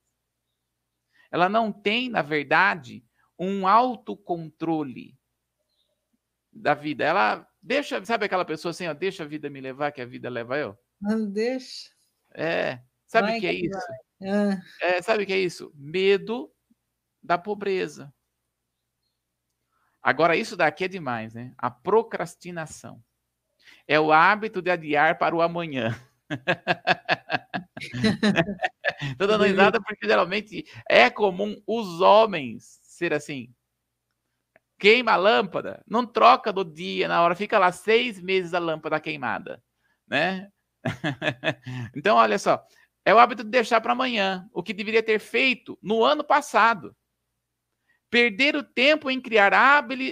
[1.30, 3.04] Ela não tem, na verdade,
[3.38, 5.16] um autocontrole
[6.52, 7.04] da vida.
[7.04, 10.28] Ela deixa, sabe aquela pessoa assim, ó, deixa a vida me levar, que a vida
[10.28, 10.78] leva eu?
[11.00, 11.90] Não deixa.
[12.34, 13.86] É, sabe o que é isso?
[14.22, 14.60] Ah.
[14.82, 15.72] É, sabe o que é isso?
[15.74, 16.52] Medo
[17.22, 18.12] da pobreza.
[20.02, 21.52] Agora, isso daqui é demais, né?
[21.58, 23.02] A procrastinação.
[23.86, 25.94] É o hábito de adiar para o amanhã.
[29.02, 33.52] Estou dando risada porque geralmente é comum os homens ser assim.
[34.78, 38.98] Queima a lâmpada, não troca do dia, na hora, fica lá seis meses a lâmpada
[38.98, 39.62] queimada,
[40.08, 40.50] né?
[41.94, 42.64] então, olha só,
[43.04, 46.96] é o hábito de deixar para amanhã o que deveria ter feito no ano passado.
[48.10, 49.52] Perder o tempo em criar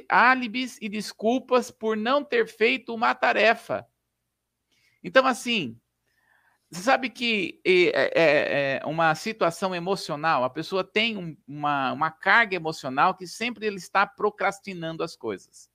[0.09, 3.87] álibis e desculpas por não ter feito uma tarefa.
[5.03, 5.79] Então, assim,
[6.71, 12.11] você sabe que é, é, é, uma situação emocional, a pessoa tem um, uma, uma
[12.11, 15.71] carga emocional que sempre ele está procrastinando as coisas.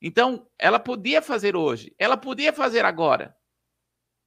[0.00, 3.36] Então, ela podia fazer hoje, ela podia fazer agora.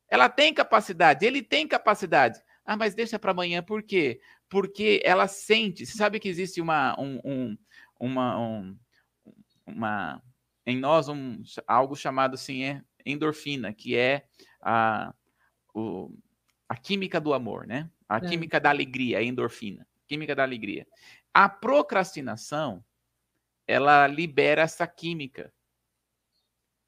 [0.08, 2.42] Ela tem capacidade, ele tem capacidade.
[2.66, 4.22] Ah, mas deixa para amanhã, por quê?
[4.56, 5.86] Porque ela sente.
[5.86, 7.58] Você sabe que existe uma, um, um,
[8.00, 8.80] uma, um,
[9.66, 10.24] uma
[10.66, 14.26] em nós um, algo chamado assim, é endorfina, que é
[14.62, 15.14] a
[15.74, 16.10] o,
[16.70, 17.90] a química do amor, né?
[18.08, 18.22] A é.
[18.22, 20.88] química da alegria, a endorfina, química da alegria.
[21.34, 22.82] A procrastinação,
[23.68, 25.52] ela libera essa química.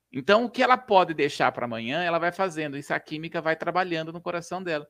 [0.09, 2.77] Então, o que ela pode deixar para amanhã, ela vai fazendo.
[2.77, 4.87] Isso a química vai trabalhando no coração dela.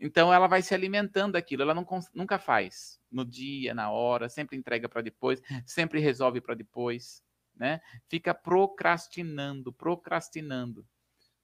[0.00, 1.62] Então, ela vai se alimentando daquilo.
[1.62, 6.54] Ela não, nunca faz no dia, na hora, sempre entrega para depois, sempre resolve para
[6.54, 7.22] depois,
[7.54, 7.80] né?
[8.08, 10.86] Fica procrastinando, procrastinando.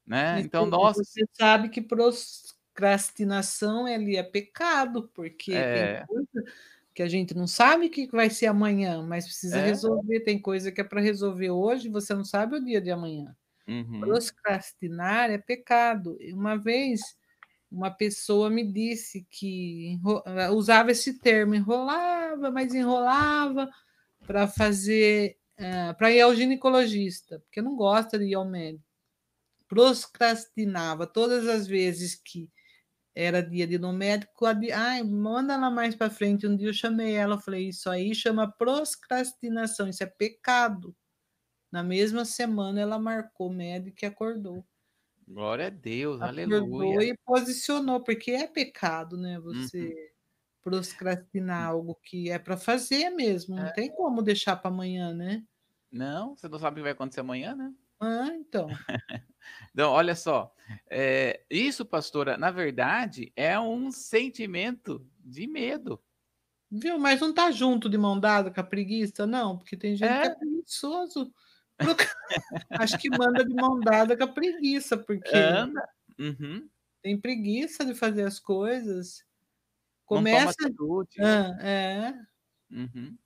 [0.06, 0.40] Né?
[0.40, 0.96] Então, nós.
[0.96, 5.96] Você sabe que procrastinação ele é pecado, porque é.
[5.96, 6.44] tem coisa
[6.94, 9.66] que a gente não sabe o que vai ser amanhã, mas precisa é.
[9.66, 10.20] resolver.
[10.20, 13.34] Tem coisa que é para resolver hoje, você não sabe o dia de amanhã.
[13.66, 14.00] Uhum.
[14.00, 16.18] Procrastinar é pecado.
[16.32, 17.00] Uma vez,
[17.72, 19.98] uma pessoa me disse que
[20.54, 23.68] usava esse termo, enrolava, mas enrolava
[24.26, 28.92] para fazer, uh, para ir ao ginecologista, porque não gosta de ir ao médico
[29.72, 32.50] procrastinava todas as vezes que
[33.14, 36.46] era dia de ir no médico, ai, manda ela mais para frente.
[36.46, 40.94] Um dia eu chamei ela, falei, isso aí chama procrastinação, isso é pecado.
[41.70, 44.62] Na mesma semana ela marcou médico e acordou.
[45.32, 47.02] Glória a Deus, aleluia.
[47.04, 49.40] e posicionou, porque é pecado, né?
[49.40, 50.70] Você uhum.
[50.70, 53.72] procrastinar algo que é para fazer mesmo, não é.
[53.72, 55.42] tem como deixar para amanhã, né?
[55.90, 57.72] Não, você não sabe o que vai acontecer amanhã, né?
[58.00, 58.68] Ah, então.
[59.72, 60.54] Então, olha só,
[60.88, 66.00] é, isso, pastora, na verdade, é um sentimento de medo.
[66.70, 66.96] Viu?
[66.96, 70.20] Mas não tá junto de mão dada com a preguiça, não, porque tem gente é.
[70.22, 71.34] que é preguiçoso.
[72.70, 75.88] Acho que manda de mão dada com a preguiça, porque Anda.
[76.18, 76.68] Uhum.
[77.02, 79.24] tem preguiça de fazer as coisas.
[80.04, 80.54] Começa.
[81.20, 82.14] Ah, é.
[82.70, 83.16] Uhum.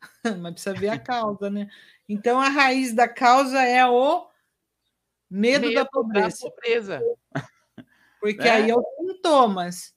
[0.40, 1.70] Mas precisa ver a causa, né?
[2.08, 4.30] Então a raiz da causa é o
[5.32, 6.44] Medo, Medo da pobreza.
[6.44, 7.02] Da pobreza.
[8.20, 8.50] Porque né?
[8.50, 9.94] aí é os sintomas.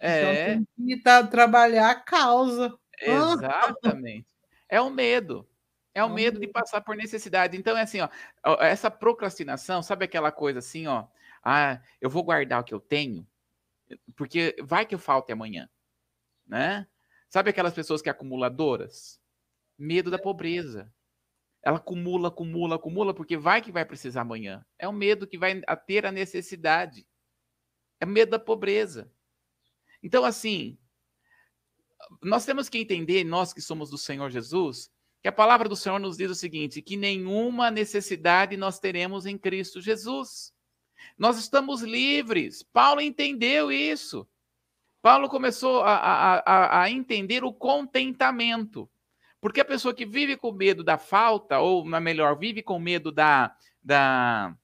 [0.00, 0.52] É.
[0.52, 2.74] Então tem que trabalhar a causa.
[2.98, 4.26] Exatamente.
[4.66, 5.46] É o medo.
[5.98, 7.56] É o medo de passar por necessidade.
[7.56, 8.08] Então, é assim, ó,
[8.60, 11.06] essa procrastinação, sabe aquela coisa assim, ó,
[11.42, 13.26] ah, eu vou guardar o que eu tenho,
[14.16, 15.68] porque vai que eu falte amanhã,
[16.46, 16.86] né?
[17.28, 19.20] Sabe aquelas pessoas que acumuladoras?
[19.76, 20.92] Medo da pobreza.
[21.62, 24.64] Ela acumula, acumula, acumula, porque vai que vai precisar amanhã.
[24.78, 27.06] É o medo que vai ter a necessidade.
[28.00, 29.10] É o medo da pobreza.
[30.02, 30.78] Então, assim,
[32.22, 34.90] nós temos que entender, nós que somos do Senhor Jesus,
[35.28, 39.36] que a palavra do Senhor nos diz o seguinte: que nenhuma necessidade nós teremos em
[39.36, 40.54] Cristo Jesus.
[41.18, 42.62] Nós estamos livres.
[42.62, 44.26] Paulo entendeu isso.
[45.02, 48.88] Paulo começou a, a, a entender o contentamento.
[49.38, 53.12] Porque a pessoa que vive com medo da falta, ou na melhor, vive com medo
[53.12, 54.56] da, da,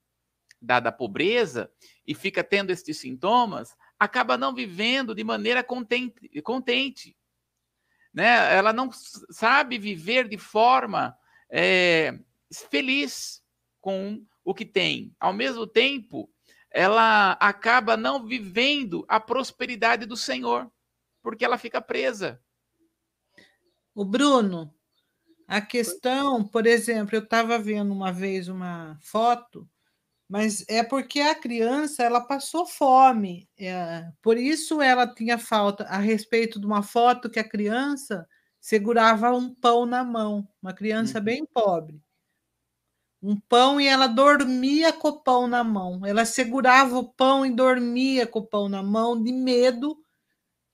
[0.59, 1.71] da, da pobreza
[2.07, 6.41] e fica tendo esses sintomas, acaba não vivendo de maneira contente.
[6.41, 7.15] contente
[8.15, 8.55] né?
[8.55, 8.89] Ela não
[9.29, 11.15] sabe viver de forma
[11.49, 12.17] é,
[12.71, 13.43] feliz
[13.81, 15.13] com o que tem.
[15.19, 16.29] Ao mesmo tempo,
[16.71, 20.71] ela acaba não vivendo a prosperidade do Senhor,
[21.21, 22.41] porque ela fica presa.
[23.93, 24.73] O Bruno,
[25.45, 29.69] a questão, por exemplo, eu estava vendo uma vez uma foto,
[30.27, 35.97] mas é porque a criança ela passou fome, é, por isso ela tinha falta a
[35.97, 38.27] respeito de uma foto que a criança
[38.59, 41.23] segurava um pão na mão, uma criança uhum.
[41.23, 42.01] bem pobre.
[43.21, 46.05] Um pão e ela dormia com o pão na mão.
[46.05, 49.97] Ela segurava o pão e dormia com o pão na mão, de medo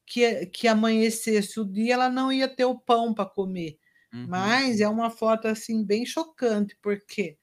[0.06, 3.78] que, que amanhecesse o dia, ela não ia ter o pão para comer.
[4.14, 4.26] Uhum.
[4.28, 7.38] Mas é uma foto assim bem chocante, porque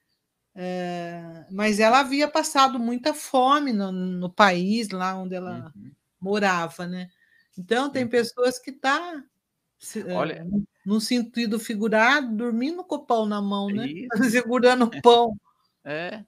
[0.61, 5.93] É, mas ela havia passado muita fome no, no país, lá onde ela uhum.
[6.21, 7.09] morava, né?
[7.57, 10.45] Então, tem pessoas que estão, tá, Olha, é,
[10.85, 13.87] no sentido figurado, dormindo com o pão na mão, né?
[14.33, 15.39] Segurando o pão.
[15.85, 16.25] É,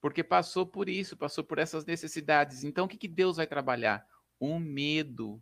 [0.00, 2.64] porque passou por isso, passou por essas necessidades.
[2.64, 4.06] Então, o que, que Deus vai trabalhar?
[4.40, 5.38] O medo,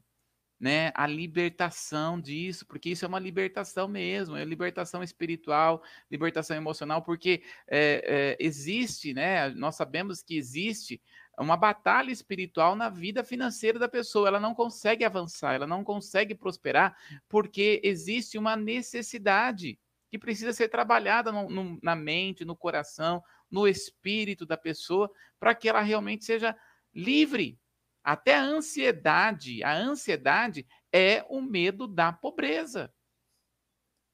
[0.63, 7.03] né, a libertação disso, porque isso é uma libertação mesmo, é libertação espiritual, libertação emocional,
[7.03, 11.03] porque é, é, existe, né, nós sabemos que existe
[11.37, 16.33] uma batalha espiritual na vida financeira da pessoa, ela não consegue avançar, ela não consegue
[16.33, 16.97] prosperar,
[17.29, 23.67] porque existe uma necessidade que precisa ser trabalhada no, no, na mente, no coração, no
[23.67, 25.11] espírito da pessoa,
[25.41, 26.57] para que ela realmente seja
[26.95, 27.59] livre
[28.03, 32.93] até a ansiedade, a ansiedade é o medo da pobreza.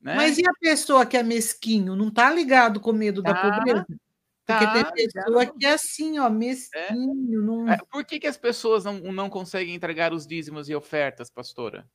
[0.01, 0.15] Né?
[0.15, 3.41] Mas e a pessoa que é mesquinho, não está ligado com o medo tá, da
[3.41, 3.87] pobreza?
[4.47, 6.31] Porque tá, tem pessoa que é assim, ó, é.
[6.31, 7.41] mesquinho.
[7.41, 7.45] É.
[7.45, 7.69] Não...
[7.69, 11.87] É, por que, que as pessoas não, não conseguem entregar os dízimos e ofertas, pastora?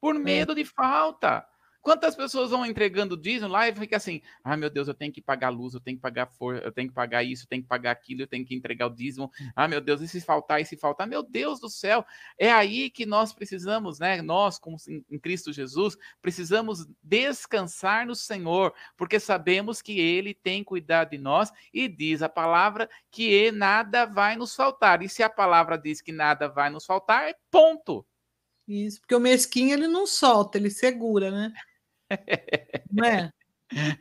[0.00, 0.18] Por é.
[0.18, 1.46] medo de falta.
[1.82, 5.22] Quantas pessoas vão entregando dízimo lá e fica assim: ah, meu Deus, eu tenho que
[5.22, 7.68] pagar luz, eu tenho que pagar for, eu tenho que pagar isso, eu tenho que
[7.68, 9.30] pagar aquilo, eu tenho que entregar o dízimo.
[9.56, 12.04] Ah, meu Deus, e se faltar, e se faltar, meu Deus do céu,
[12.38, 14.20] é aí que nós precisamos, né?
[14.20, 21.10] Nós, como em Cristo Jesus, precisamos descansar no Senhor, porque sabemos que Ele tem cuidado
[21.10, 25.02] de nós e diz a palavra que nada vai nos faltar.
[25.02, 28.04] E se a palavra diz que nada vai nos faltar, é ponto.
[28.68, 31.52] Isso, porque o mesquinho ele não solta, ele segura, né?
[32.90, 33.32] Não é?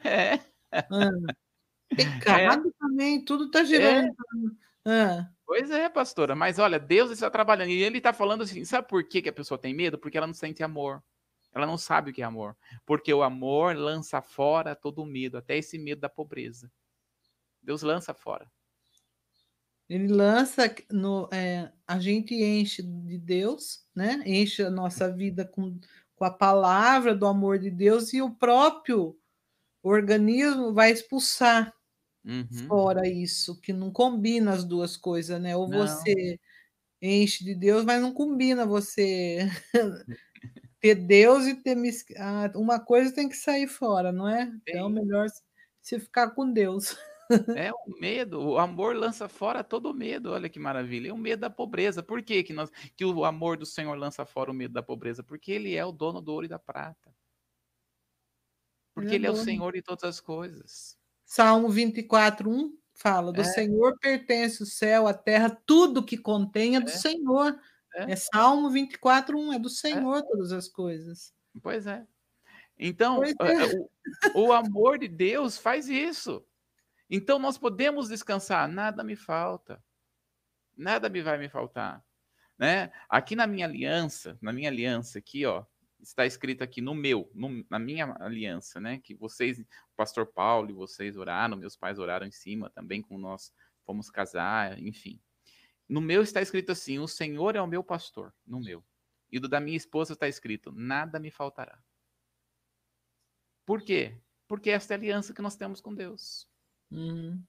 [0.04, 0.40] É.
[0.72, 1.12] Ah.
[1.96, 2.72] Pecado é.
[2.80, 4.08] também, tudo está girando.
[4.86, 4.92] É.
[4.92, 5.30] Ah.
[5.46, 9.04] Pois é, pastora, mas olha, Deus está trabalhando e ele está falando assim: sabe por
[9.04, 9.98] que, que a pessoa tem medo?
[9.98, 11.04] Porque ela não sente amor.
[11.54, 12.56] Ela não sabe o que é amor.
[12.86, 16.72] Porque o amor lança fora todo o medo, até esse medo da pobreza.
[17.62, 18.50] Deus lança fora.
[19.90, 24.22] Ele lança no, é, a gente enche de Deus, né?
[24.26, 25.80] Enche a nossa vida com
[26.20, 29.18] com a palavra do amor de Deus e o próprio
[29.82, 31.74] organismo vai expulsar
[32.26, 32.68] uhum.
[32.68, 35.56] fora isso, que não combina as duas coisas, né?
[35.56, 35.80] Ou não.
[35.80, 36.38] você
[37.02, 39.50] enche de Deus, mas não combina você
[40.82, 41.78] ter Deus e ter
[42.18, 44.52] ah, uma coisa tem que sair fora, não é?
[44.68, 45.26] Então melhor
[45.82, 46.98] se ficar com Deus.
[47.56, 50.32] É o medo, o amor lança fora todo o medo.
[50.32, 51.10] Olha que maravilha.
[51.10, 52.02] É o medo da pobreza.
[52.02, 55.24] Por que, que, nós, que o amor do Senhor lança fora o medo da pobreza?
[55.24, 57.14] Porque ele é o dono do ouro e da prata.
[58.94, 60.98] Porque ele é, ele é o Senhor de todas as coisas.
[61.24, 63.44] Salmo 24, 1 fala: Do é.
[63.44, 66.94] Senhor pertence o céu, a terra, tudo que contém é do é.
[66.94, 67.60] Senhor.
[67.96, 68.12] É.
[68.12, 68.16] é.
[68.16, 71.32] Salmo 24, 1, é do Senhor todas as coisas.
[71.62, 72.06] Pois é.
[72.78, 73.74] Então, pois
[74.34, 76.44] o, o amor de Deus faz isso.
[77.10, 79.84] Então nós podemos descansar, nada me falta.
[80.78, 82.02] Nada me vai me faltar,
[82.58, 82.90] né?
[83.10, 85.66] Aqui na minha aliança, na minha aliança aqui, ó,
[86.00, 89.00] está escrito aqui no meu, no, na minha aliança, né?
[89.00, 89.66] Que vocês, o
[89.98, 93.54] pastor Paulo e vocês oraram, meus pais oraram em cima também com nós,
[93.86, 95.22] fomos casar, enfim.
[95.88, 98.82] No meu está escrito assim: o Senhor é o meu pastor, no meu.
[99.32, 101.78] E do da minha esposa está escrito: nada me faltará.
[103.66, 104.18] Por quê?
[104.48, 106.49] Porque esta é a aliança que nós temos com Deus.
[106.92, 107.42] Uhum.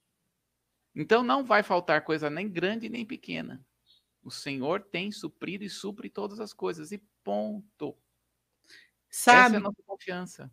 [0.94, 3.64] Então não vai faltar coisa nem grande nem pequena.
[4.22, 6.92] O Senhor tem suprido e supre todas as coisas.
[6.92, 7.96] E ponto.
[9.08, 10.50] Sabe, essa é a nossa confiança.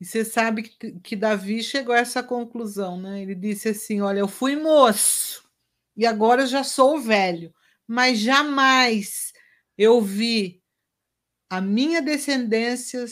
[0.00, 3.22] E você sabe que, que Davi chegou a essa conclusão, né?
[3.22, 5.48] Ele disse assim: Olha, eu fui moço
[5.96, 7.54] e agora eu já sou velho,
[7.86, 9.32] mas jamais
[9.76, 10.62] eu vi
[11.48, 13.04] a minha descendência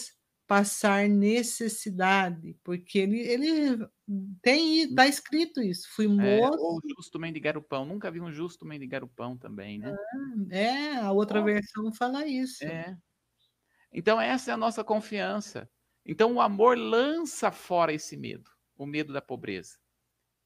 [0.50, 3.86] passar necessidade, porque ele, ele
[4.42, 5.88] tem, está escrito isso.
[5.94, 6.58] Fui moço.
[6.58, 7.84] É, ou justo mendigar o pão.
[7.84, 9.94] Nunca vi um justo mendigar o pão também, né?
[9.94, 12.64] Ah, é, a outra versão fala isso.
[12.64, 12.98] É.
[13.92, 15.70] Então, essa é a nossa confiança.
[16.04, 19.78] Então, o amor lança fora esse medo, o medo da pobreza.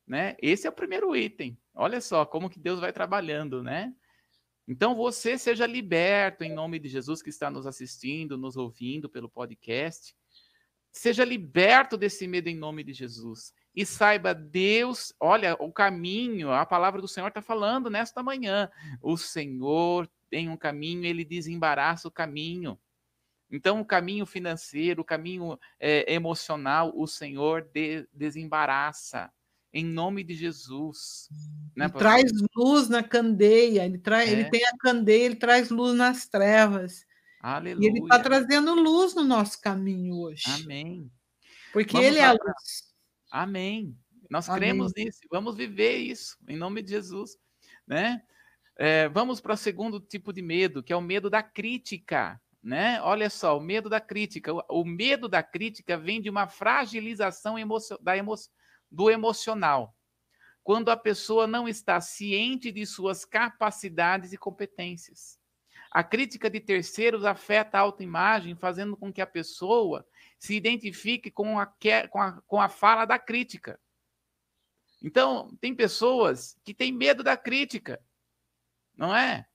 [0.06, 0.36] Né?
[0.38, 1.58] Esse é o primeiro item.
[1.74, 3.94] Olha só como que Deus vai trabalhando, né?
[4.66, 9.28] Então você seja liberto em nome de Jesus que está nos assistindo, nos ouvindo pelo
[9.28, 10.16] podcast.
[10.90, 13.52] Seja liberto desse medo em nome de Jesus.
[13.74, 18.70] E saiba, Deus, olha, o caminho, a palavra do Senhor está falando nesta manhã.
[19.02, 22.78] O Senhor tem um caminho, ele desembaraça o caminho.
[23.50, 29.30] Então, o caminho financeiro, o caminho é, emocional, o Senhor de, desembaraça
[29.74, 31.28] em nome de Jesus.
[31.76, 34.32] Né, traz luz na candeia, ele, traz, é.
[34.32, 37.04] ele tem a candeia, ele traz luz nas trevas.
[37.40, 37.84] Aleluia.
[37.84, 40.44] E ele está trazendo luz no nosso caminho hoje.
[40.62, 41.10] Amém.
[41.72, 42.94] Porque Vamos ele é a luz.
[43.28, 43.98] Amém.
[44.30, 44.60] Nós Amém.
[44.60, 47.36] cremos nisso, vamos viver isso, em nome de Jesus,
[47.86, 48.22] né?
[48.76, 53.00] É, vamos para o segundo tipo de medo, que é o medo da crítica, né?
[53.02, 54.52] Olha só, o medo da crítica.
[54.52, 57.56] O, o medo da crítica vem de uma fragilização
[58.00, 58.34] da emo,
[58.94, 59.94] do emocional.
[60.62, 65.38] Quando a pessoa não está ciente de suas capacidades e competências.
[65.90, 70.06] A crítica de terceiros afeta a autoimagem, fazendo com que a pessoa
[70.38, 71.66] se identifique com a,
[72.10, 73.78] com a, com a fala da crítica.
[75.02, 78.02] Então, tem pessoas que têm medo da crítica,
[78.96, 79.46] não é?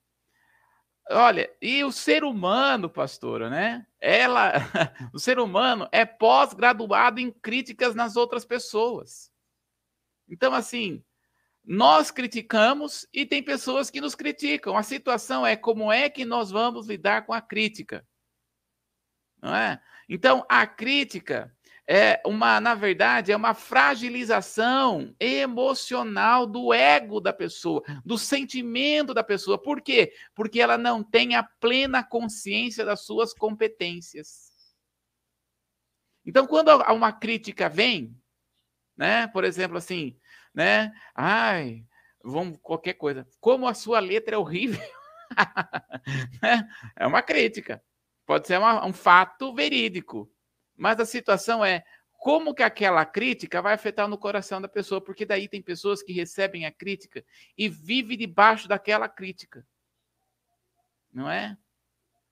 [1.11, 3.85] Olha, e o ser humano, pastora, né?
[3.99, 4.53] Ela,
[5.11, 9.31] o ser humano é pós-graduado em críticas nas outras pessoas.
[10.27, 11.03] Então, assim,
[11.65, 14.77] nós criticamos e tem pessoas que nos criticam.
[14.77, 18.07] A situação é como é que nós vamos lidar com a crítica.
[19.41, 19.81] Não é?
[20.07, 21.55] Então, a crítica
[21.91, 29.23] é uma, na verdade, é uma fragilização emocional do ego da pessoa, do sentimento da
[29.23, 29.59] pessoa.
[29.59, 30.13] Por quê?
[30.35, 34.51] Porque ela não tem a plena consciência das suas competências.
[36.23, 38.15] Então, quando uma crítica vem,
[38.95, 40.15] né, por exemplo, assim,
[40.53, 40.91] né?
[41.15, 41.83] Ai,
[42.23, 43.27] vamos qualquer coisa.
[43.39, 44.79] Como a sua letra é horrível.
[46.41, 46.67] Né?
[46.95, 47.83] é uma crítica.
[48.25, 50.31] Pode ser uma, um fato verídico.
[50.79, 55.25] Mas a situação é como que aquela crítica vai afetar no coração da pessoa, porque
[55.25, 57.23] daí tem pessoas que recebem a crítica
[57.57, 59.65] e vivem debaixo daquela crítica.
[61.13, 61.57] Não é?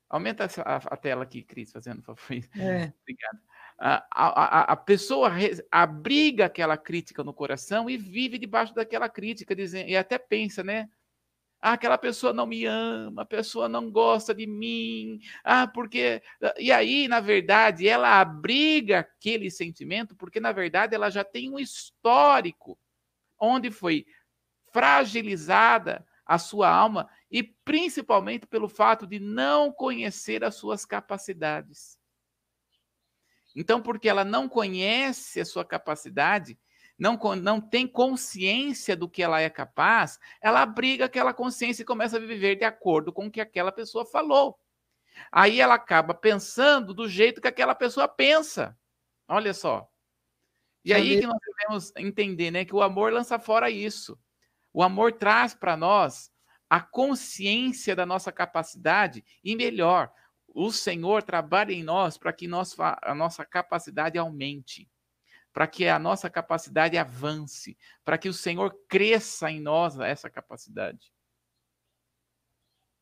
[0.10, 2.22] Aumenta a, a, tela aqui, Cris, fazendo favor.
[2.56, 2.94] É.
[3.02, 3.40] Obrigado
[3.80, 5.32] a, a, a pessoa
[5.72, 10.90] abriga aquela crítica no coração e vive debaixo daquela crítica, dizendo, e até pensa, né?
[11.68, 15.20] Ah, aquela pessoa não me ama, a pessoa não gosta de mim.
[15.44, 16.22] Ah, porque.
[16.58, 21.60] E aí, na verdade, ela abriga aquele sentimento, porque, na verdade, ela já tem um
[21.60, 22.80] histórico
[23.38, 24.06] onde foi
[24.72, 32.00] fragilizada a sua alma e principalmente pelo fato de não conhecer as suas capacidades.
[33.54, 36.58] Então, porque ela não conhece a sua capacidade,
[36.98, 42.18] não, não tem consciência do que ela é capaz, ela abriga aquela consciência e começa
[42.18, 44.58] a viver de acordo com o que aquela pessoa falou.
[45.32, 48.78] Aí ela acaba pensando do jeito que aquela pessoa pensa.
[49.28, 49.88] Olha só.
[50.84, 54.18] E aí que nós devemos entender, né, que o amor lança fora isso.
[54.74, 56.32] O amor traz para nós
[56.70, 60.12] a consciência da nossa capacidade e melhor,
[60.48, 64.90] o Senhor trabalha em nós para que a nossa capacidade aumente,
[65.58, 71.12] para que a nossa capacidade avance, para que o Senhor cresça em nós essa capacidade.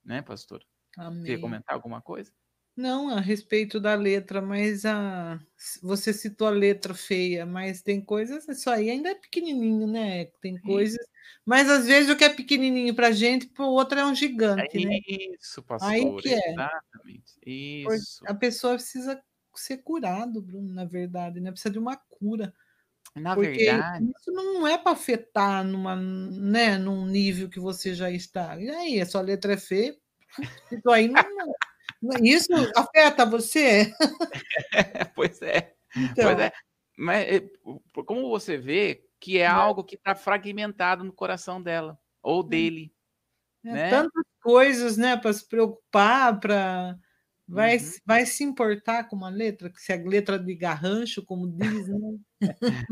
[0.05, 0.65] Né, pastor?
[0.97, 1.25] Amém.
[1.25, 2.31] Quer comentar alguma coisa?
[2.73, 5.37] Não, a respeito da letra, mas a
[5.83, 10.23] você citou a letra feia, mas tem coisas, isso aí ainda é pequenininho, né?
[10.39, 11.05] Tem coisas,
[11.45, 14.15] mas às vezes o que é pequenininho para a gente, para o outro é um
[14.15, 14.99] gigante, é né?
[15.37, 16.51] Isso, pastor, aí que é.
[16.51, 17.33] exatamente.
[17.45, 18.23] Isso.
[18.25, 19.21] A pessoa precisa
[19.59, 21.51] ser curado, Bruno, na verdade, né?
[21.51, 22.53] Precisa de uma cura.
[23.15, 24.11] Na porque verdade.
[24.17, 28.59] Isso não é para afetar numa, né, num nível que você já está.
[28.59, 29.95] E aí, a sua letra é feia,
[30.71, 31.23] isso aí não.
[32.21, 33.93] Isso afeta você?
[35.15, 35.73] pois é.
[35.95, 36.25] Então.
[36.25, 36.51] Pois é.
[36.97, 37.49] Mas eh,
[38.05, 39.47] como você vê que é, é.
[39.47, 42.93] algo que está fragmentado no coração dela ou dele.
[43.63, 43.89] É, né?
[43.89, 46.97] Tantas coisas, né, para se preocupar, para
[47.47, 47.91] vai, uhum.
[48.05, 52.17] vai se importar com uma letra, que se é letra de garrancho, como diz, né?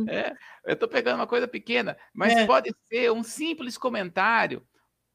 [0.10, 0.34] é,
[0.66, 2.46] eu estou pegando uma coisa pequena, mas é.
[2.46, 4.66] pode ser um simples comentário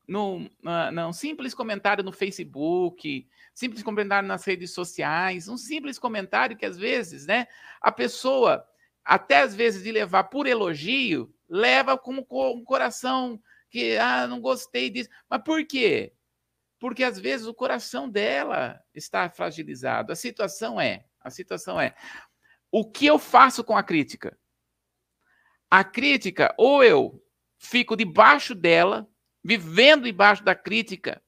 [0.09, 6.65] no, uh, simples comentário no Facebook, simples comentário nas redes sociais, um simples comentário que
[6.65, 7.47] às vezes, né,
[7.81, 8.65] a pessoa,
[9.05, 14.89] até às vezes de levar por elogio, leva com um coração que, ah, não gostei
[14.89, 15.11] disso.
[15.29, 16.13] Mas por quê?
[16.79, 20.13] Porque às vezes o coração dela está fragilizado.
[20.13, 21.95] A situação é, a situação é,
[22.71, 24.39] o que eu faço com a crítica?
[25.71, 27.23] A crítica, ou eu
[27.59, 29.09] fico debaixo dela,
[29.45, 31.23] vivendo embaixo da crítica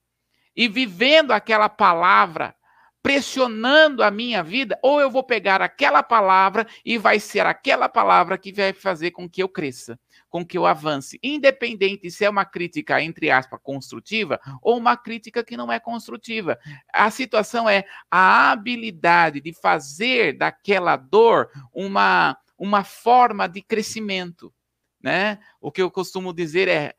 [0.55, 2.55] e vivendo aquela palavra
[3.03, 8.37] pressionando a minha vida, ou eu vou pegar aquela palavra e vai ser aquela palavra
[8.37, 9.99] que vai fazer com que eu cresça,
[10.29, 15.43] com que eu avance, independente se é uma crítica entre aspas construtiva ou uma crítica
[15.43, 16.59] que não é construtiva.
[16.93, 24.53] A situação é a habilidade de fazer daquela dor uma uma forma de crescimento,
[25.01, 25.39] né?
[25.59, 26.93] O que eu costumo dizer é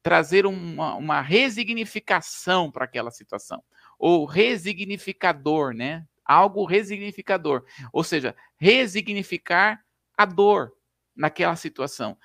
[0.00, 3.60] trazer uma, uma resignificação para aquela situação.
[3.98, 6.06] Ou resignificador, né?
[6.24, 7.64] Algo resignificador.
[7.92, 9.82] Ou seja, resignificar
[10.16, 10.72] a dor
[11.14, 12.16] naquela situação.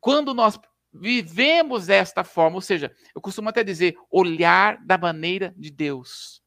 [0.00, 0.58] quando nós
[0.92, 6.42] vivemos desta forma, ou seja, eu costumo até dizer, olhar da maneira de Deus.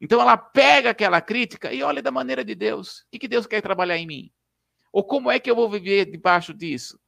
[0.00, 3.06] Então ela pega aquela crítica e olha da maneira de Deus.
[3.14, 4.32] O que Deus quer trabalhar em mim?
[4.92, 6.98] Ou como é que eu vou viver debaixo disso?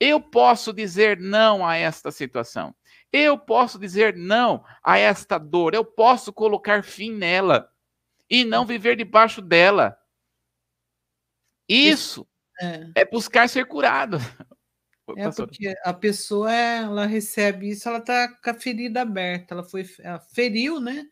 [0.00, 2.74] Eu posso dizer não a esta situação.
[3.16, 5.72] Eu posso dizer não a esta dor.
[5.72, 7.70] Eu posso colocar fim nela
[8.28, 9.96] e não viver debaixo dela.
[11.68, 12.26] Isso
[12.60, 14.18] é, é buscar ser curado.
[15.16, 19.86] É porque a pessoa ela recebe isso, ela está com a ferida aberta, ela foi
[20.00, 21.04] ela feriu, né?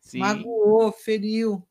[0.00, 0.18] Sim.
[0.18, 1.66] Magoou, feriu.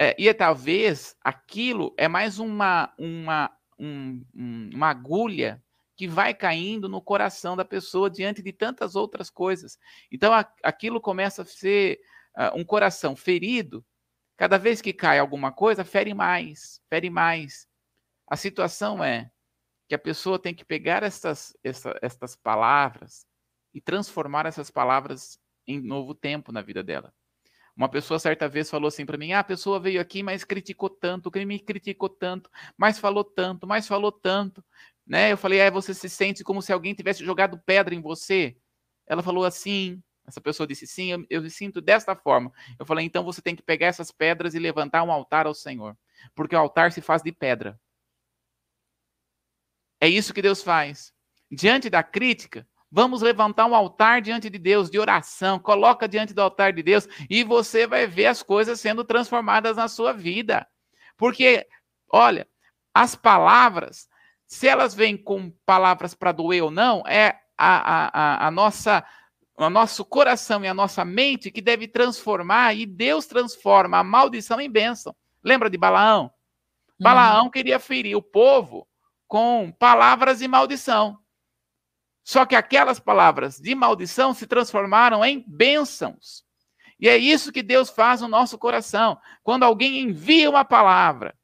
[0.00, 4.24] É, e é, talvez aquilo é mais uma, uma, um,
[4.72, 5.60] uma agulha
[5.98, 9.76] que vai caindo no coração da pessoa diante de tantas outras coisas.
[10.12, 11.98] Então a, aquilo começa a ser
[12.36, 13.84] uh, um coração ferido.
[14.36, 17.66] Cada vez que cai alguma coisa, fere mais, fere mais.
[18.28, 19.28] A situação é
[19.88, 23.26] que a pessoa tem que pegar essas, essa, essas palavras
[23.74, 25.36] e transformar essas palavras
[25.66, 27.12] em novo tempo na vida dela.
[27.76, 30.90] Uma pessoa certa vez falou assim para mim: ah, a pessoa veio aqui, mas criticou
[30.90, 34.64] tanto, me criticou tanto, mas falou tanto, mas falou tanto.
[35.08, 35.32] Né?
[35.32, 38.56] Eu falei: é, você se sente como se alguém tivesse jogado pedra em você?
[39.06, 40.02] Ela falou assim.
[40.26, 42.52] Essa pessoa disse sim, eu, eu me sinto desta forma.
[42.78, 45.96] Eu falei: então você tem que pegar essas pedras e levantar um altar ao Senhor,
[46.34, 47.80] porque o altar se faz de pedra.
[49.98, 51.14] É isso que Deus faz.
[51.50, 55.58] Diante da crítica, vamos levantar um altar diante de Deus, de oração.
[55.58, 59.88] Coloca diante do altar de Deus e você vai ver as coisas sendo transformadas na
[59.88, 60.68] sua vida.
[61.16, 61.66] Porque,
[62.12, 62.46] olha,
[62.94, 64.08] as palavras,
[64.48, 69.04] se elas vêm com palavras para doer ou não, é a, a, a nossa
[69.56, 74.60] o nosso coração e a nossa mente que deve transformar, e Deus transforma a maldição
[74.60, 75.14] em bênção.
[75.42, 76.24] Lembra de Balaão?
[76.24, 76.30] Uhum.
[77.00, 78.86] Balaão queria ferir o povo
[79.26, 81.18] com palavras de maldição.
[82.22, 86.44] Só que aquelas palavras de maldição se transformaram em bênçãos.
[87.00, 89.18] E é isso que Deus faz no nosso coração.
[89.42, 91.36] Quando alguém envia uma palavra,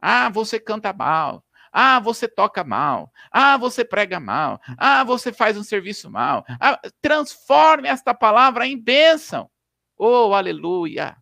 [0.00, 1.45] ah, você canta mal.
[1.78, 3.12] Ah, você toca mal.
[3.30, 4.58] Ah, você prega mal.
[4.78, 6.42] Ah, você faz um serviço mal.
[6.58, 9.50] Ah, transforme esta palavra em bênção.
[9.94, 11.14] Oh, aleluia.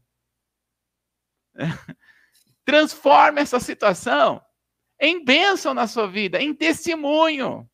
[2.65, 4.41] transforme essa situação
[5.01, 7.69] em bênção na sua vida, em testemunho.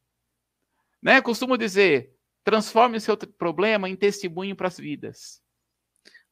[1.02, 1.20] Né?
[1.20, 5.42] Costumo dizer, transforme o seu problema em testemunho para as vidas.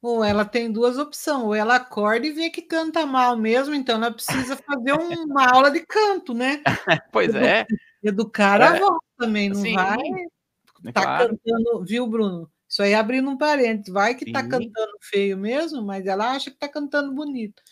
[0.01, 3.96] Ou ela tem duas opções, ou ela acorda e vê que canta mal mesmo, então
[3.96, 6.62] ela precisa fazer uma aula de canto, né?
[7.12, 7.66] pois é.
[8.03, 8.64] Educar é.
[8.64, 9.74] a voz também, não Sim.
[9.74, 9.99] vai
[10.92, 11.28] tá claro.
[11.28, 12.51] cantando, viu, Bruno?
[12.68, 14.49] Isso aí abrindo um parênteses, vai que tá Sim.
[14.49, 17.62] tá cantando feio mesmo, mas ela acha que tá cantando bonito.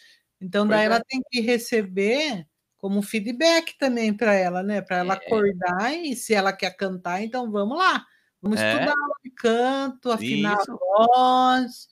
[0.40, 0.84] Então, daí é.
[0.86, 2.46] ela tem que receber
[2.78, 4.80] como feedback também para ela, né?
[4.80, 5.16] Para ela é.
[5.16, 8.04] acordar e se ela quer cantar, então vamos lá.
[8.40, 8.72] Vamos é.
[8.72, 10.72] estudar aula de canto, afinar Isso.
[10.72, 11.88] a voz,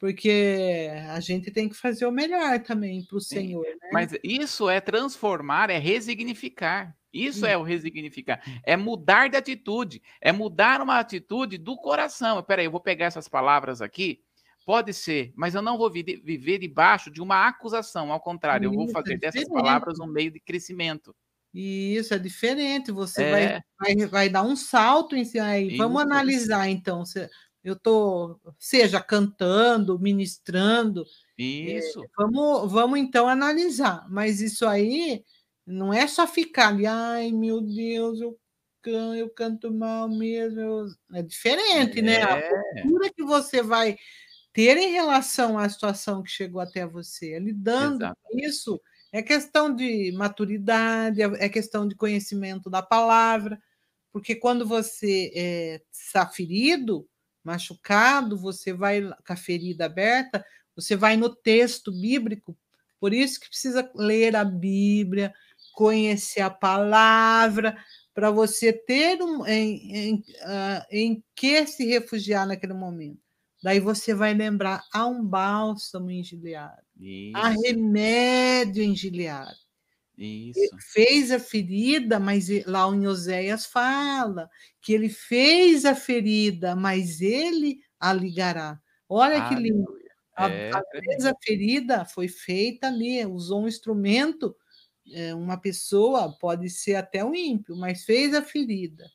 [0.00, 3.64] porque a gente tem que fazer o melhor também para o Senhor.
[3.64, 3.90] Né?
[3.92, 6.96] Mas isso é transformar, é resignificar.
[7.12, 12.40] Isso é o resignificar, é mudar de atitude, é mudar uma atitude do coração.
[12.40, 14.22] Peraí, eu vou pegar essas palavras aqui
[14.64, 18.12] Pode ser, mas eu não vou viver debaixo de uma acusação.
[18.12, 21.12] Ao contrário, eu vou é fazer dessas palavras um meio de crescimento.
[21.52, 22.92] Isso é diferente.
[22.92, 23.62] Você é.
[23.80, 25.38] Vai, vai, vai dar um salto em si.
[25.38, 27.02] Aí, vamos analisar então.
[27.62, 31.04] Eu estou, seja cantando, ministrando.
[31.38, 32.02] É, isso.
[32.02, 34.06] É, vamos, vamos então analisar.
[34.08, 35.22] Mas isso aí
[35.66, 38.38] não é só ficar ali, ai meu Deus, eu
[38.82, 40.86] canto, eu canto mal mesmo.
[41.12, 42.22] É diferente, né?
[42.22, 43.96] A postura que você vai
[44.52, 48.80] ter em relação à situação que chegou até você, lidando com isso,
[49.12, 53.60] é questão de maturidade, é, é questão de conhecimento da palavra,
[54.12, 57.06] porque quando você é, está ferido,
[57.42, 62.56] machucado, você vai com a ferida aberta, você vai no texto bíblico,
[62.98, 65.32] por isso que precisa ler a Bíblia,
[65.72, 67.76] conhecer a palavra,
[68.12, 73.20] para você ter um, em, em, uh, em que se refugiar naquele momento.
[73.62, 76.82] Daí você vai lembrar, há um bálsamo em Gilead,
[77.34, 79.54] há remédio em Gilead.
[80.22, 80.60] Isso.
[80.60, 84.50] Ele fez a ferida, mas lá em Oséias fala
[84.82, 88.78] que ele fez a ferida, mas ele a ligará.
[89.08, 89.98] Olha ah, que lindo.
[90.36, 94.54] A, é, a, a ferida foi feita ali, usou um instrumento,
[95.10, 99.10] é, uma pessoa, pode ser até um ímpio, mas fez a ferida.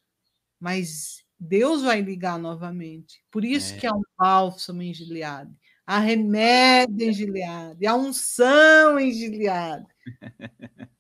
[0.60, 3.24] Mas Deus vai ligar novamente.
[3.30, 3.78] Por isso é.
[3.78, 9.86] que há um bálsamo em Gileade, há remédio em Gileade, há unção em Gileade.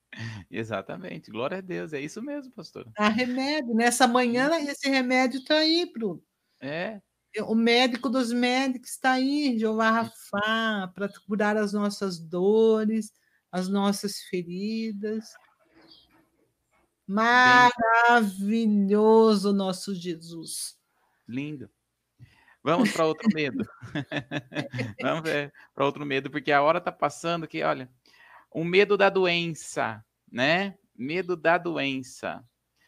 [0.49, 1.30] Exatamente.
[1.32, 1.93] Glória a Deus.
[1.93, 2.88] É isso mesmo, pastor.
[2.97, 3.74] Há remédio.
[3.74, 6.24] Nessa manhã, esse remédio está aí, Bruno.
[6.61, 7.01] É.
[7.41, 13.11] O médico dos médicos está aí, Jeová Rafá, para curar as nossas dores,
[13.51, 15.34] as nossas feridas.
[17.07, 20.78] Maravilhoso nosso Jesus.
[21.28, 21.70] Lindo.
[22.63, 23.68] Vamos para outro medo.
[25.01, 25.30] Vamos
[25.74, 27.88] para outro medo, porque a hora está passando que, olha,
[28.49, 30.78] o medo da doença, né?
[30.95, 32.43] Medo da doença.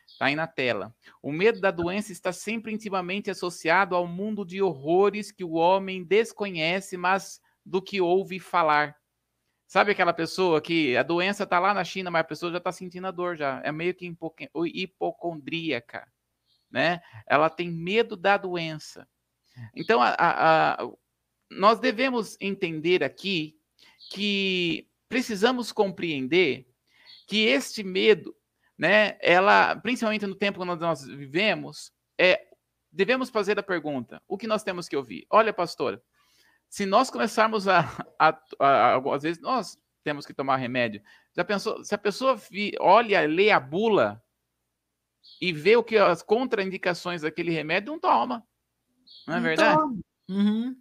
[0.07, 0.95] Está aí na tela.
[1.21, 6.03] O medo da doença está sempre intimamente associado ao mundo de horrores que o homem
[6.03, 8.95] desconhece, mas do que ouve falar.
[9.67, 12.71] Sabe aquela pessoa que a doença está lá na China, mas a pessoa já está
[12.71, 13.61] sentindo a dor já.
[13.63, 14.11] É meio que
[14.73, 16.07] hipocondríaca,
[16.71, 17.01] né?
[17.27, 19.07] Ela tem medo da doença.
[19.75, 20.91] Então, a, a, a,
[21.51, 23.59] nós devemos entender aqui
[24.09, 26.67] que precisamos compreender
[27.27, 28.35] que este medo
[28.77, 29.17] né?
[29.21, 32.45] Ela, principalmente no tempo que nós vivemos, é
[32.91, 35.25] devemos fazer a pergunta: o que nós temos que ouvir?
[35.29, 36.01] Olha, pastor,
[36.69, 37.79] se nós começarmos a,
[38.19, 41.01] a, a, às vezes nós temos que tomar remédio.
[41.35, 41.83] Já pensou?
[41.83, 44.23] Se a pessoa vi, olha, lê a bula
[45.41, 48.47] e vê o que as contraindicações daquele remédio, não toma.
[49.27, 49.81] Não é não verdade?
[50.29, 50.75] Uhum.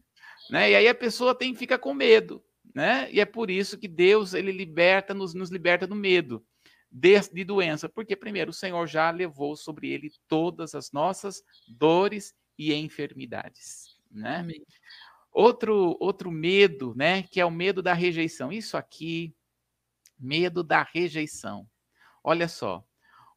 [0.51, 0.71] Né?
[0.71, 2.45] E aí a pessoa tem fica com medo,
[2.77, 3.11] né?
[3.11, 6.45] E é por isso que Deus ele liberta nos, nos liberta do medo
[6.93, 12.35] de, de doença, porque primeiro o Senhor já levou sobre ele todas as nossas dores
[12.59, 14.41] e enfermidades, né?
[14.41, 14.63] Amém.
[15.33, 18.53] Outro outro medo, né, que é o medo da rejeição.
[18.53, 19.35] Isso aqui,
[20.19, 21.67] medo da rejeição.
[22.23, 22.87] Olha só,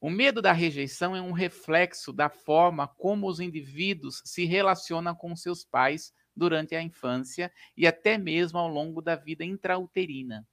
[0.01, 5.33] o medo da rejeição é um reflexo da forma como os indivíduos se relacionam com
[5.33, 10.47] seus pais durante a infância e até mesmo ao longo da vida intrauterina.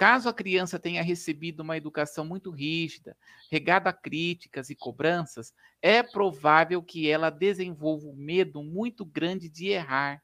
[0.00, 3.14] Caso a criança tenha recebido uma educação muito rígida,
[3.50, 5.52] regada a críticas e cobranças,
[5.82, 10.22] é provável que ela desenvolva um medo muito grande de errar,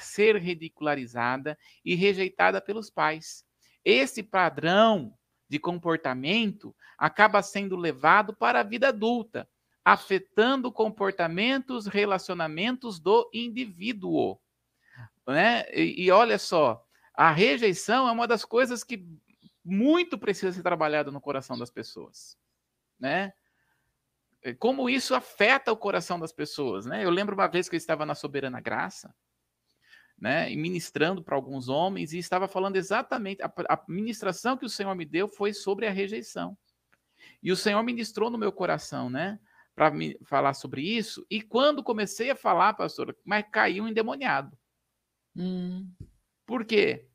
[0.00, 3.44] ser ridicularizada e rejeitada pelos pais.
[3.84, 5.12] Esse padrão
[5.46, 9.46] de comportamento acaba sendo levado para a vida adulta,
[9.84, 14.38] afetando comportamentos, relacionamentos do indivíduo.
[15.26, 15.64] Né?
[15.72, 19.04] E, e olha só, a rejeição é uma das coisas que
[19.64, 22.36] muito precisa ser trabalhada no coração das pessoas,
[22.98, 23.32] né?
[24.58, 27.04] Como isso afeta o coração das pessoas, né?
[27.04, 29.14] Eu lembro uma vez que eu estava na Soberana Graça,
[30.18, 34.68] né, e ministrando para alguns homens e estava falando exatamente a, a ministração que o
[34.68, 36.56] Senhor me deu foi sobre a rejeição.
[37.42, 39.40] E o Senhor ministrou no meu coração, né,
[39.74, 41.26] para me falar sobre isso.
[41.30, 44.56] E quando comecei a falar, pastor, mas caiu um endemoniado.
[45.36, 45.90] Hum.
[46.46, 47.08] Por quê?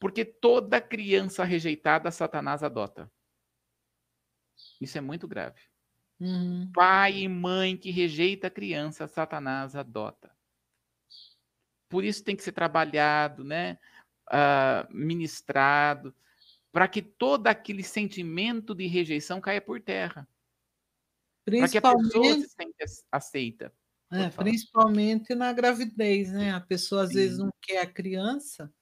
[0.00, 3.10] Porque toda criança rejeitada, Satanás adota.
[4.80, 5.60] Isso é muito grave.
[6.20, 6.70] Uhum.
[6.72, 10.30] Pai e mãe que rejeita a criança, Satanás adota.
[11.88, 13.78] Por isso tem que ser trabalhado, né?
[14.30, 16.14] Uh, ministrado,
[16.72, 20.26] para que todo aquele sentimento de rejeição caia por terra.
[21.44, 23.72] Para que a pessoa se sinta aceita.
[24.10, 26.52] É, principalmente na gravidez, né?
[26.52, 27.14] A pessoa às Sim.
[27.16, 28.72] vezes não quer a criança,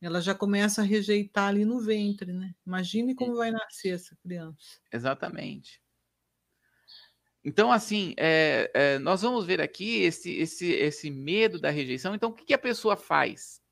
[0.00, 2.54] ela já começa a rejeitar ali no ventre, né?
[2.66, 4.78] Imagine como vai nascer essa criança.
[4.92, 5.80] Exatamente.
[7.42, 12.14] Então, assim, é, é, nós vamos ver aqui esse, esse, esse medo da rejeição.
[12.14, 13.62] Então, o que, que a pessoa faz?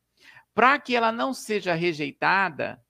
[0.55, 2.81] Para que ela não seja rejeitada,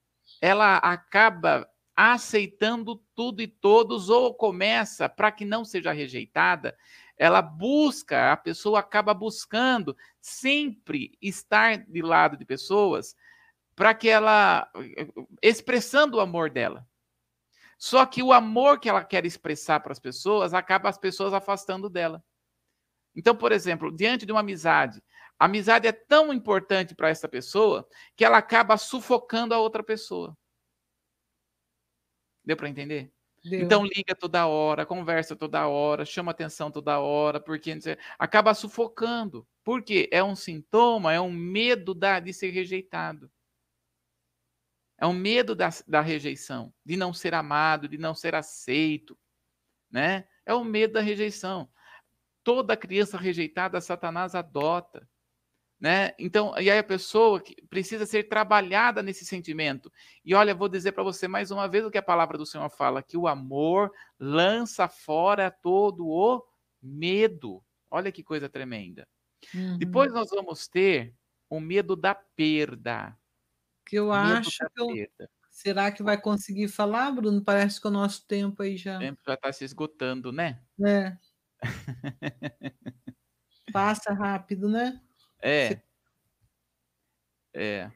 [0.40, 1.66] ela acaba
[1.96, 6.76] aceitando tudo e todos, ou começa, para que não seja rejeitada,
[7.16, 13.14] ela busca, a pessoa acaba buscando sempre estar de lado de pessoas
[13.76, 14.68] para que ela
[15.42, 16.86] expressando o amor dela.
[17.78, 21.90] Só que o amor que ela quer expressar para as pessoas acaba as pessoas afastando
[21.90, 22.24] dela.
[23.14, 25.02] Então, por exemplo, diante de uma amizade,
[25.38, 27.86] a amizade é tão importante para essa pessoa
[28.16, 30.36] que ela acaba sufocando a outra pessoa.
[32.44, 33.12] Deu para entender?
[33.44, 33.60] Deu.
[33.60, 37.76] Então liga toda hora, conversa toda hora, chama atenção toda hora, porque
[38.18, 39.46] acaba sufocando.
[39.62, 43.30] Porque é um sintoma, é um medo da, de ser rejeitado.
[44.98, 49.18] É um medo da, da rejeição, de não ser amado, de não ser aceito.
[49.90, 50.26] Né?
[50.46, 51.68] É o medo da rejeição.
[52.42, 55.08] Toda criança rejeitada, Satanás adota.
[55.84, 56.14] Né?
[56.18, 59.92] Então, e aí a pessoa precisa ser trabalhada nesse sentimento.
[60.24, 62.70] E olha, vou dizer para você mais uma vez o que a palavra do Senhor
[62.70, 66.42] fala: que o amor lança fora todo o
[66.82, 67.62] medo.
[67.90, 69.06] Olha que coisa tremenda.
[69.54, 69.76] Uhum.
[69.76, 71.14] Depois nós vamos ter
[71.50, 73.14] o medo da perda.
[73.84, 74.88] Que eu acho que eu,
[75.50, 77.44] Será que vai conseguir falar, Bruno?
[77.44, 78.96] Parece que o nosso tempo aí já.
[78.96, 80.62] O tempo já está se esgotando, né?
[80.82, 81.14] É.
[83.70, 84.98] Passa rápido, né?
[85.44, 85.80] É.
[87.52, 87.92] É.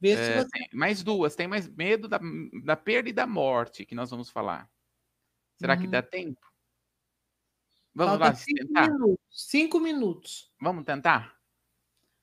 [0.00, 0.76] Vê é, se você...
[0.76, 1.36] mais duas.
[1.36, 2.18] Tem mais medo da,
[2.64, 4.70] da perda e da morte que nós vamos falar.
[5.56, 5.80] Será uhum.
[5.82, 6.40] que dá tempo?
[7.94, 8.90] Vamos Falta lá cinco tentar?
[8.90, 9.24] Minutos.
[9.30, 10.52] Cinco minutos.
[10.60, 11.38] Vamos tentar?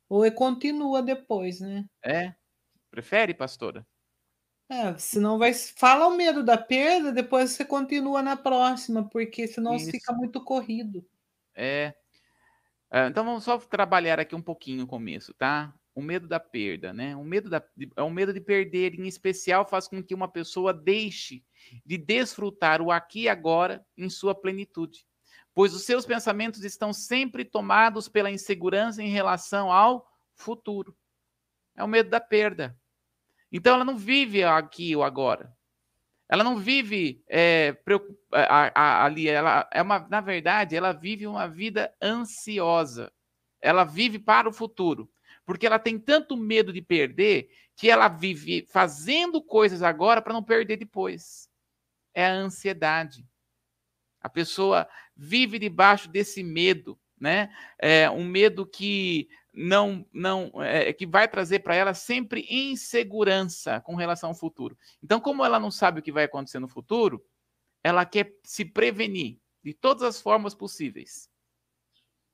[0.09, 1.87] Ou é continua depois, né?
[2.03, 2.35] É.
[2.89, 3.87] Prefere, pastora?
[4.67, 5.53] É, senão vai.
[5.53, 9.91] Fala o medo da perda, depois você continua na próxima, porque senão Isso.
[9.91, 11.05] fica muito corrido.
[11.55, 11.93] É.
[12.91, 13.07] é.
[13.07, 15.73] Então vamos só trabalhar aqui um pouquinho o começo, tá?
[15.93, 17.15] O medo da perda, né?
[17.15, 17.63] O medo da,
[17.95, 21.43] é o medo de perder, em especial, faz com que uma pessoa deixe
[21.85, 25.05] de desfrutar o aqui e agora em sua plenitude,
[25.53, 30.95] pois os seus pensamentos estão sempre tomados pela insegurança em relação ao futuro.
[31.75, 32.77] É o medo da perda.
[33.51, 35.53] Então ela não vive aqui ou agora.
[36.31, 37.75] Ela não vive é,
[38.73, 39.27] ali.
[39.27, 43.11] Ela é uma, na verdade, ela vive uma vida ansiosa.
[43.59, 45.11] Ela vive para o futuro,
[45.45, 50.41] porque ela tem tanto medo de perder que ela vive fazendo coisas agora para não
[50.41, 51.49] perder depois.
[52.13, 53.27] É a ansiedade.
[54.21, 57.53] A pessoa vive debaixo desse medo, né?
[57.77, 63.95] É um medo que não não é, que vai trazer para ela sempre insegurança com
[63.95, 64.77] relação ao futuro.
[65.03, 67.25] Então, como ela não sabe o que vai acontecer no futuro,
[67.83, 71.29] ela quer se prevenir de todas as formas possíveis.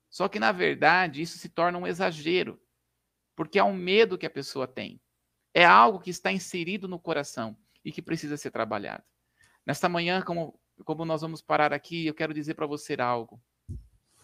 [0.08, 2.60] Só que na verdade isso se torna um exagero,
[3.36, 5.00] porque é um medo que a pessoa tem.
[5.52, 9.04] É algo que está inserido no coração e que precisa ser trabalhado.
[9.66, 13.42] Nesta manhã, como como nós vamos parar aqui, eu quero dizer para você algo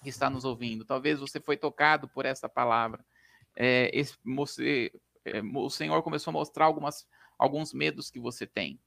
[0.04, 0.84] que está nos ouvindo.
[0.84, 3.04] Talvez você foi tocado por essa palavra.
[3.56, 4.92] É, esse, você,
[5.24, 8.78] é, o Senhor começou a mostrar algumas, alguns medos que você tem.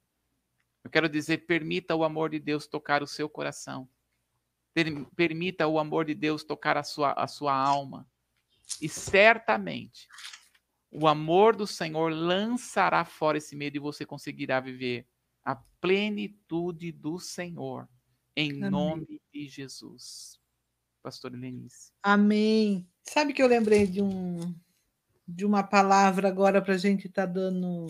[0.84, 3.90] Eu quero dizer, permita o amor de Deus tocar o seu coração.
[5.16, 8.08] Permita o amor de Deus tocar a sua, a sua alma.
[8.80, 10.08] E certamente
[10.92, 15.08] o amor do Senhor lançará fora esse medo e você conseguirá viver
[15.44, 17.90] a plenitude do Senhor.
[18.36, 18.70] Em Amém.
[18.70, 20.40] nome de Jesus
[21.02, 21.92] pastora Lenice.
[22.02, 22.88] Amém.
[23.04, 24.56] Sabe que eu lembrei de um
[25.28, 27.88] de uma palavra agora para a gente estar tá dando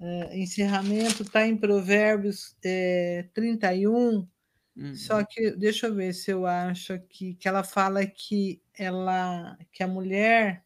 [0.00, 4.26] é, encerramento, está em Provérbios é, 31.
[4.76, 4.94] Uhum.
[4.94, 9.82] Só que deixa eu ver se eu acho aqui que ela fala que ela que
[9.82, 10.64] a mulher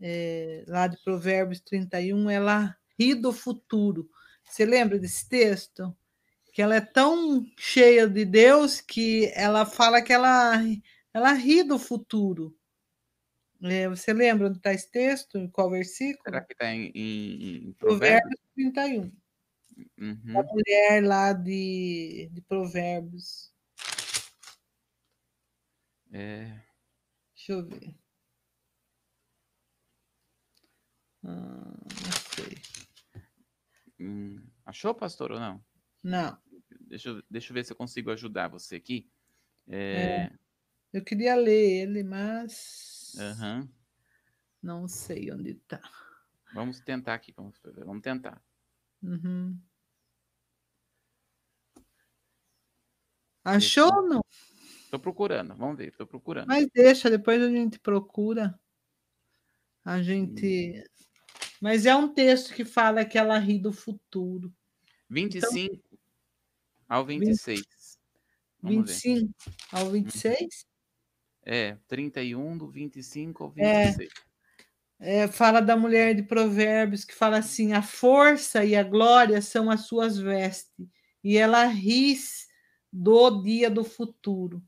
[0.00, 4.08] é, lá de Provérbios 31 ela ri do futuro.
[4.44, 5.94] Você lembra desse texto?
[6.60, 10.60] Que ela é tão cheia de Deus que ela fala que ela,
[11.10, 12.54] ela ri do futuro.
[13.62, 15.38] É, você lembra onde está esse texto?
[15.38, 16.22] Em qual versículo?
[16.22, 18.38] Será que está em, em, em Provérbios?
[18.54, 19.10] 31.
[19.98, 20.38] Uhum.
[20.38, 23.50] A mulher lá de, de Provérbios.
[26.12, 26.60] É.
[27.34, 27.94] Deixa eu ver.
[31.24, 32.58] Ah, não sei.
[33.98, 35.64] Hum, achou, pastor, ou não?
[36.02, 36.49] Não.
[36.90, 39.08] Deixa eu, deixa eu ver se eu consigo ajudar você aqui.
[39.68, 39.76] É...
[39.94, 40.32] É,
[40.92, 43.68] eu queria ler ele, mas uhum.
[44.60, 45.80] não sei onde está.
[46.52, 48.42] Vamos tentar aqui, vamos, vamos tentar.
[49.00, 49.56] Uhum.
[53.44, 54.24] Achou ou não?
[54.82, 56.48] Estou procurando, vamos ver, estou procurando.
[56.48, 58.58] Mas deixa, depois a gente procura.
[59.84, 60.84] A gente.
[61.60, 64.52] Mas é um texto que fala que ela ri do futuro.
[65.08, 65.99] 25 então,
[66.90, 67.62] ao 26.
[68.62, 69.32] 20, 25
[69.70, 70.66] ao 26?
[71.46, 74.10] É, 31 do 25 ao 26.
[74.98, 79.40] É, é, fala da mulher de Provérbios que fala assim: a força e a glória
[79.40, 80.88] são as suas vestes,
[81.22, 82.16] e ela ri
[82.92, 84.60] do dia do futuro.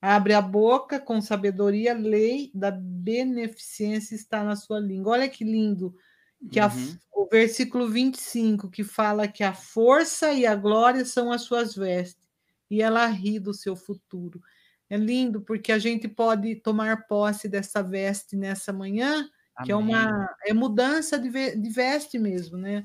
[0.00, 5.12] Abre a boca com sabedoria, lei da beneficência está na sua língua.
[5.12, 5.94] Olha que lindo
[6.48, 6.96] que a, uhum.
[7.12, 12.28] o versículo 25, que fala que a força e a glória são as suas vestes,
[12.70, 14.40] e ela ri do seu futuro.
[14.88, 19.64] É lindo, porque a gente pode tomar posse dessa veste nessa manhã, Amém.
[19.64, 22.84] que é uma é mudança de, de veste mesmo, né?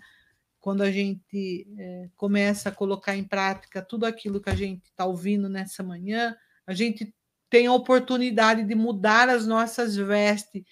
[0.60, 5.06] Quando a gente é, começa a colocar em prática tudo aquilo que a gente está
[5.06, 6.36] ouvindo nessa manhã,
[6.66, 7.14] a gente
[7.50, 10.64] tem a oportunidade de mudar as nossas vestes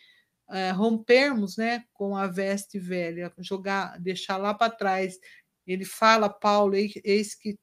[0.49, 5.19] é, rompermos né, com a veste velha, jogar, deixar lá para trás.
[5.67, 7.57] Ele fala, Paulo, eis que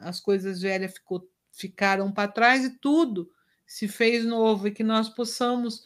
[0.00, 3.30] as coisas velhas ficou, ficaram para trás e tudo
[3.66, 5.84] se fez novo, e que nós possamos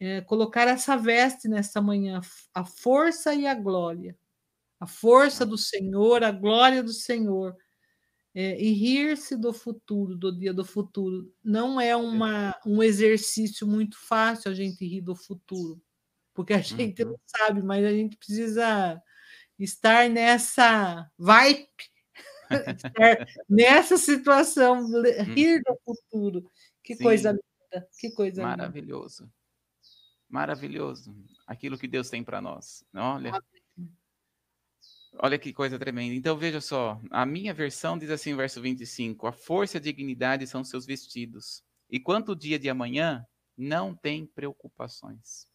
[0.00, 2.20] é, colocar essa veste nessa manhã,
[2.54, 4.16] a força e a glória.
[4.80, 7.56] A a força do Senhor, a glória do Senhor.
[8.34, 11.32] É, e rir-se do futuro, do dia do futuro.
[11.42, 15.80] Não é uma, um exercício muito fácil a gente rir do futuro,
[16.34, 17.10] porque a gente uhum.
[17.10, 19.00] não sabe, mas a gente precisa
[19.56, 21.68] estar nessa vibe,
[22.50, 24.84] estar nessa situação,
[25.22, 25.94] rir do uhum.
[25.94, 26.50] futuro.
[26.82, 27.04] Que Sim.
[27.04, 29.22] coisa linda, que coisa Maravilhoso.
[29.22, 29.34] Linda.
[30.28, 31.14] Maravilhoso.
[31.46, 32.84] Aquilo que Deus tem para nós.
[32.92, 33.32] Olha.
[35.18, 36.14] Olha que coisa tremenda.
[36.14, 40.46] Então veja só, a minha versão diz assim, verso 25: A força e a dignidade
[40.46, 41.62] são seus vestidos.
[41.90, 43.24] E quanto o dia de amanhã
[43.56, 45.46] não tem preocupações.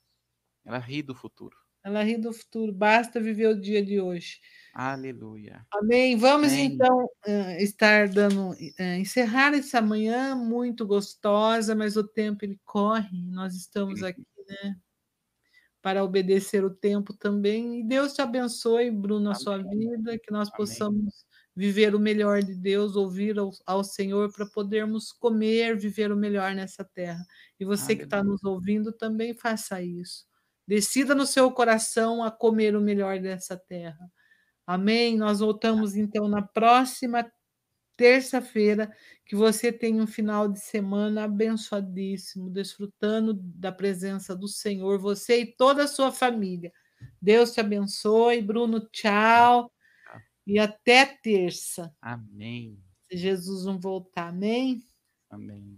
[0.66, 1.58] Ela ri do futuro.
[1.84, 4.40] Ela ri do futuro, basta viver o dia de hoje.
[4.74, 5.66] Aleluia.
[5.74, 6.18] Amém.
[6.18, 6.66] Vamos Amém.
[6.66, 13.24] então eh, estar dando eh, encerrar essa manhã muito gostosa, mas o tempo ele corre.
[13.32, 14.76] Nós estamos aqui, né?
[15.82, 17.80] Para obedecer o tempo também.
[17.80, 20.58] E Deus te abençoe, Bruno, a sua vida, que nós Amém.
[20.58, 21.26] possamos
[21.56, 26.54] viver o melhor de Deus, ouvir ao, ao Senhor para podermos comer, viver o melhor
[26.56, 27.24] nessa terra.
[27.60, 30.26] E você que está nos ouvindo também faça isso.
[30.68, 34.10] Decida no seu coração a comer o melhor dessa terra.
[34.66, 35.18] Amém?
[35.18, 37.30] Nós voltamos então na próxima
[38.00, 38.90] terça-feira,
[39.26, 45.46] que você tenha um final de semana abençoadíssimo, desfrutando da presença do Senhor, você e
[45.46, 46.72] toda a sua família.
[47.22, 49.70] Deus te abençoe, Bruno, tchau.
[50.48, 51.94] E até terça.
[52.02, 52.82] Amém.
[53.12, 54.82] Se Jesus não voltar, amém?
[55.30, 55.78] Amém.